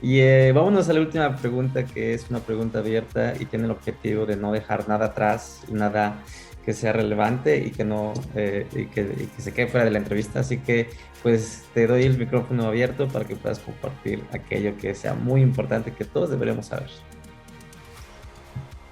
Y 0.01 0.21
eh, 0.21 0.53
vámonos 0.53 0.89
a 0.89 0.93
la 0.93 1.01
última 1.01 1.35
pregunta, 1.35 1.85
que 1.85 2.15
es 2.15 2.31
una 2.31 2.39
pregunta 2.39 2.79
abierta 2.79 3.35
y 3.39 3.45
tiene 3.47 3.65
el 3.65 3.73
objetivo 3.73 4.27
de 4.27 4.37
no 4.37 4.53
dejar 4.53 4.89
nada 4.89 5.07
atrás 5.07 5.63
nada 5.69 6.23
que 6.69 6.75
sea 6.75 6.93
relevante 6.93 7.57
y 7.57 7.71
que 7.71 7.83
no 7.83 8.13
eh, 8.35 8.67
y 8.77 8.85
que, 8.89 9.27
se 9.39 9.55
quede 9.55 9.69
fuera 9.69 9.87
de 9.87 9.91
la 9.91 9.97
entrevista. 9.97 10.41
Así 10.41 10.59
que 10.59 10.91
pues 11.23 11.65
te 11.73 11.87
doy 11.87 12.03
el 12.03 12.19
micrófono 12.19 12.65
abierto 12.65 13.09
para 13.09 13.25
que 13.25 13.37
puedas 13.37 13.59
compartir 13.59 14.23
aquello 14.33 14.77
que 14.77 14.95
sea 14.95 15.15
muy 15.15 15.41
importante 15.41 15.95
que 15.95 16.05
todos 16.05 16.29
deberíamos 16.29 16.67
saber. 16.67 16.91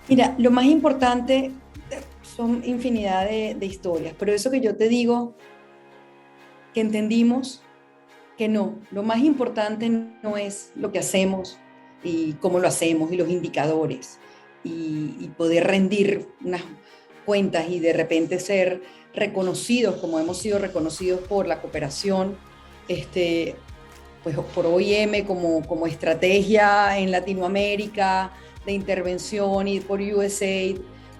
Mira, 0.08 0.34
lo 0.38 0.50
más 0.50 0.64
importante 0.64 1.52
son 2.22 2.62
infinidad 2.64 3.28
de, 3.28 3.54
de 3.60 3.66
historias, 3.66 4.14
pero 4.18 4.32
eso 4.32 4.50
que 4.50 4.62
yo 4.62 4.74
te 4.74 4.88
digo, 4.88 5.36
que 6.72 6.80
entendimos 6.80 7.62
que 8.38 8.48
no, 8.48 8.76
lo 8.90 9.02
más 9.02 9.18
importante 9.18 9.90
no 9.90 10.38
es 10.38 10.72
lo 10.76 10.92
que 10.92 11.00
hacemos 11.00 11.58
y 12.02 12.32
cómo 12.40 12.58
lo 12.58 12.68
hacemos 12.68 13.12
y 13.12 13.18
los 13.18 13.28
indicadores 13.28 14.18
y, 14.64 15.14
y 15.20 15.30
poder 15.36 15.66
rendir 15.66 16.26
unas 16.42 16.62
cuentas 17.26 17.68
y 17.68 17.80
de 17.80 17.92
repente 17.92 18.38
ser 18.38 18.82
reconocidos 19.14 19.96
como 19.96 20.18
hemos 20.18 20.38
sido 20.38 20.58
reconocidos 20.58 21.20
por 21.20 21.46
la 21.46 21.60
cooperación, 21.60 22.36
este, 22.88 23.56
pues 24.22 24.36
por 24.54 24.66
OIM 24.66 25.26
como, 25.26 25.66
como 25.66 25.86
estrategia 25.86 26.98
en 26.98 27.10
Latinoamérica 27.10 28.32
de 28.64 28.72
intervención 28.72 29.68
y 29.68 29.80
por 29.80 30.00
USAID, 30.00 30.78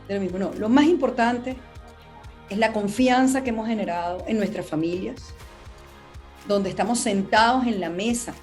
de 0.09 0.15
lo 0.15 0.21
mismo. 0.21 0.39
No, 0.39 0.53
lo 0.55 0.69
más 0.69 0.87
importante 0.87 1.57
es 2.49 2.59
la 2.59 2.73
confianza 2.73 3.43
que 3.43 3.51
hemos 3.51 3.67
generado 3.67 4.25
en 4.27 4.39
nuestras 4.39 4.67
familias, 4.67 5.35
donde 6.47 6.71
estamos 6.71 7.01
sentados 7.01 7.67
en 7.67 7.81
la 7.81 7.91
mesa, 7.91 8.35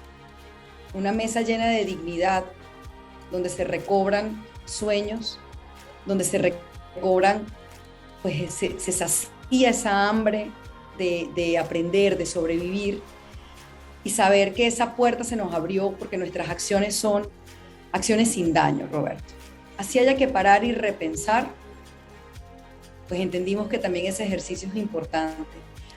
una 0.92 1.12
mesa 1.12 1.42
llena 1.42 1.66
de 1.66 1.84
dignidad, 1.84 2.44
donde 3.30 3.48
se 3.48 3.64
recobran 3.64 4.44
sueños, 4.64 5.38
donde 6.06 6.24
se 6.24 6.38
cobran, 7.00 7.46
pues 8.22 8.52
se, 8.52 8.78
se 8.80 8.92
sacía 8.92 9.70
esa 9.70 10.08
hambre 10.08 10.50
de, 10.98 11.28
de 11.34 11.58
aprender, 11.58 12.16
de 12.16 12.26
sobrevivir 12.26 13.02
y 14.04 14.10
saber 14.10 14.52
que 14.54 14.66
esa 14.66 14.94
puerta 14.94 15.24
se 15.24 15.36
nos 15.36 15.54
abrió 15.54 15.92
porque 15.92 16.18
nuestras 16.18 16.50
acciones 16.50 16.94
son 16.94 17.28
acciones 17.92 18.32
sin 18.32 18.52
daño, 18.52 18.88
Roberto. 18.92 19.34
Así 19.78 19.98
haya 19.98 20.16
que 20.16 20.28
parar 20.28 20.64
y 20.64 20.72
repensar, 20.72 21.48
pues 23.08 23.20
entendimos 23.20 23.68
que 23.68 23.78
también 23.78 24.06
ese 24.06 24.24
ejercicio 24.24 24.68
es 24.68 24.76
importante. 24.76 25.42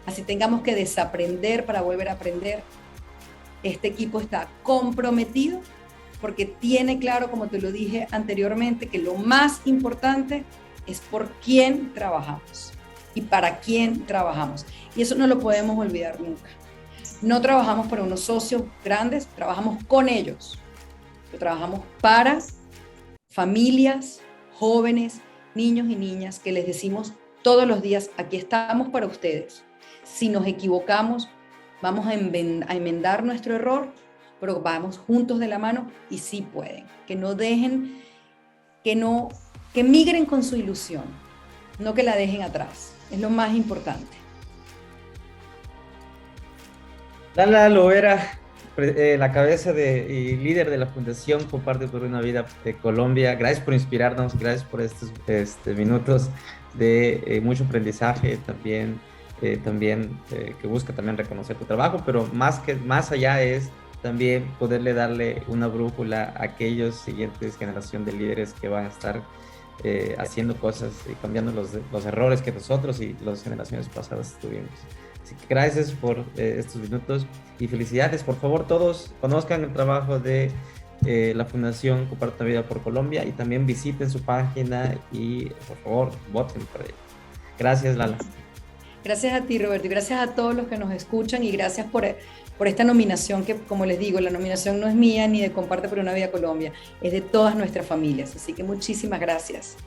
Así 0.06 0.22
tengamos 0.22 0.62
que 0.62 0.74
desaprender 0.74 1.66
para 1.66 1.82
volver 1.82 2.10
a 2.10 2.14
aprender. 2.14 2.64
Este 3.62 3.90
equipo 3.90 4.22
está 4.22 4.48
comprometido 4.64 5.60
porque 6.22 6.46
tiene 6.46 6.98
claro, 6.98 7.30
como 7.30 7.48
te 7.48 7.62
lo 7.62 7.72
dije 7.72 8.08
anteriormente, 8.12 8.88
que 8.88 9.00
lo 9.00 9.16
más 9.16 9.62
importante 9.66 10.44
es 10.88 11.00
por 11.02 11.32
quién 11.41 11.93
trabajamos 11.93 12.71
y 13.13 13.21
para 13.21 13.60
quién 13.60 14.06
trabajamos. 14.06 14.65
Y 14.95 15.02
eso 15.02 15.15
no 15.15 15.28
lo 15.28 15.39
podemos 15.39 15.78
olvidar 15.78 16.19
nunca. 16.19 16.50
No 17.21 17.41
trabajamos 17.41 17.88
para 17.88 18.04
unos 18.04 18.21
socios 18.21 18.63
grandes, 18.84 19.28
trabajamos 19.28 19.84
con 19.86 20.10
ellos. 20.10 20.60
trabajamos 21.38 21.82
para 22.02 22.39
familias, 23.30 24.21
jóvenes, 24.58 25.21
niños 25.54 25.89
y 25.89 25.95
niñas 25.95 26.39
que 26.39 26.52
les 26.52 26.65
decimos 26.65 27.13
todos 27.43 27.67
los 27.67 27.82
días, 27.82 28.10
aquí 28.17 28.38
estamos 28.38 28.89
para 28.89 29.06
ustedes. 29.06 29.63
Si 30.04 30.30
nos 30.30 30.45
equivocamos, 30.47 31.30
vamos 31.82 32.08
a 32.08 32.13
enmendar 32.13 33.23
nuestro 33.23 33.56
error, 33.56 33.93
pero 34.39 34.62
vamos 34.62 34.97
juntos 34.97 35.39
de 35.39 35.47
la 35.47 35.60
mano 35.60 35.89
y 36.10 36.17
sí 36.17 36.41
pueden. 36.41 36.86
Que 37.06 37.15
no 37.15 37.36
dejen, 37.36 38.02
que 38.84 38.95
no 38.95 39.30
que 39.78 39.84
migren 39.84 40.26
con 40.26 40.42
su 40.42 40.56
ilusión, 40.56 41.04
no 41.78 41.94
que 41.94 42.02
la 42.02 42.16
dejen 42.16 42.42
atrás. 42.42 42.96
Es 43.12 43.20
lo 43.20 43.30
más 43.30 43.54
importante. 43.54 44.18
Lala 47.36 47.70
Loera, 47.70 48.40
eh, 48.78 49.18
la 49.20 49.32
cabeza 49.32 49.74
de, 49.74 50.12
y 50.12 50.36
líder 50.38 50.72
de 50.72 50.80
la 50.80 50.88
Fundación 50.88 51.44
Comparte 51.44 51.88
por 51.88 52.02
una 52.02 52.22
Vida 52.22 52.48
de 52.63 52.76
Colombia. 52.76 53.36
Gracias 53.36 53.63
por 53.63 53.76
inspirarnos, 53.76 54.36
gracias 54.40 54.63
por 54.63 54.82
estos 54.82 55.12
este, 55.28 55.76
minutos 55.76 56.32
de 56.74 57.22
eh, 57.28 57.40
mucho 57.40 57.66
aprendizaje 57.66 58.38
también, 58.48 59.00
eh, 59.44 59.60
también 59.63 60.20
que 60.60 60.66
busca 60.66 60.92
también 60.92 61.18
reconocer 61.18 61.56
tu 61.56 61.66
trabajo, 61.66 62.02
pero 62.04 62.26
más, 62.34 62.58
que, 62.62 62.74
más 62.74 63.12
allá 63.12 63.44
es 63.44 63.70
también 64.02 64.48
poderle 64.58 64.96
darle 64.96 65.44
una 65.48 65.68
brújula 65.68 66.34
a 66.36 66.46
aquellos 66.46 66.96
siguientes 66.96 67.58
generación 67.58 68.06
de 68.06 68.13
líderes 68.13 68.54
que 68.54 68.70
van 68.70 68.86
a 68.86 68.90
estar 68.90 69.22
eh, 69.84 70.16
haciendo 70.18 70.56
cosas 70.56 70.92
y 71.10 71.13
cambiando 71.16 71.52
los, 71.52 71.70
los, 71.92 72.06
errores 72.06 72.42
que 72.42 72.52
nosotros 72.52 73.00
y 73.00 73.16
las 73.24 73.44
generaciones 73.44 73.88
pasadas 73.90 74.36
tuvimos. 74.42 74.72
Así 75.24 75.36
que 75.36 75.46
gracias 75.48 75.92
por 75.92 76.20
eh, 76.36 76.56
estos 76.58 76.78
minutos 76.78 77.28
y 77.60 77.68
felicidades. 77.68 78.24
Por 78.24 78.36
favor, 78.38 78.66
todos 78.66 79.13
conozcan 79.22 79.63
el 79.63 79.74
trabajo 79.74 80.20
de 80.20 80.52
eh, 81.06 81.34
la 81.36 81.46
Fundación 81.46 82.08
Comparta 82.08 82.44
Vida 82.44 82.63
por 82.63 82.82
Colombia 82.82 83.24
y 83.24 83.32
también 83.32 83.66
visiten 83.66 84.10
su 84.10 84.22
página 84.22 84.96
y 85.12 85.46
por 85.68 85.78
favor 85.84 86.12
voten 86.32 86.66
por 86.66 86.82
ella. 86.82 86.94
Gracias, 87.60 87.96
Lala. 87.98 88.18
Gracias 89.04 89.34
a 89.34 89.46
ti, 89.46 89.60
Roberto, 89.60 89.86
y 89.86 89.90
gracias 89.90 90.20
a 90.20 90.34
todos 90.34 90.56
los 90.56 90.68
que 90.68 90.78
nos 90.78 90.92
escuchan 90.92 91.44
y 91.44 91.52
gracias 91.52 91.88
por 91.88 92.04
por 92.58 92.67
esta 92.67 92.84
nominación 92.84 93.46
que, 93.46 93.56
como 93.56 93.86
les 93.86 94.00
digo, 94.00 94.20
la 94.20 94.30
nominación 94.30 94.80
no 94.80 94.88
es 94.88 94.96
mía 94.96 95.28
ni 95.28 95.41
de 95.41 95.52
Comparte 95.52 95.88
por 95.88 96.00
una 96.00 96.13
Vida 96.13 96.32
Colombia, 96.32 96.74
es 97.02 97.12
de 97.12 97.22
todas 97.22 97.56
nuestras 97.56 97.86
familias. 97.86 98.36
Así 98.36 98.54
que 98.54 98.63
muchísimas 98.63 99.20
gracias. 99.20 99.78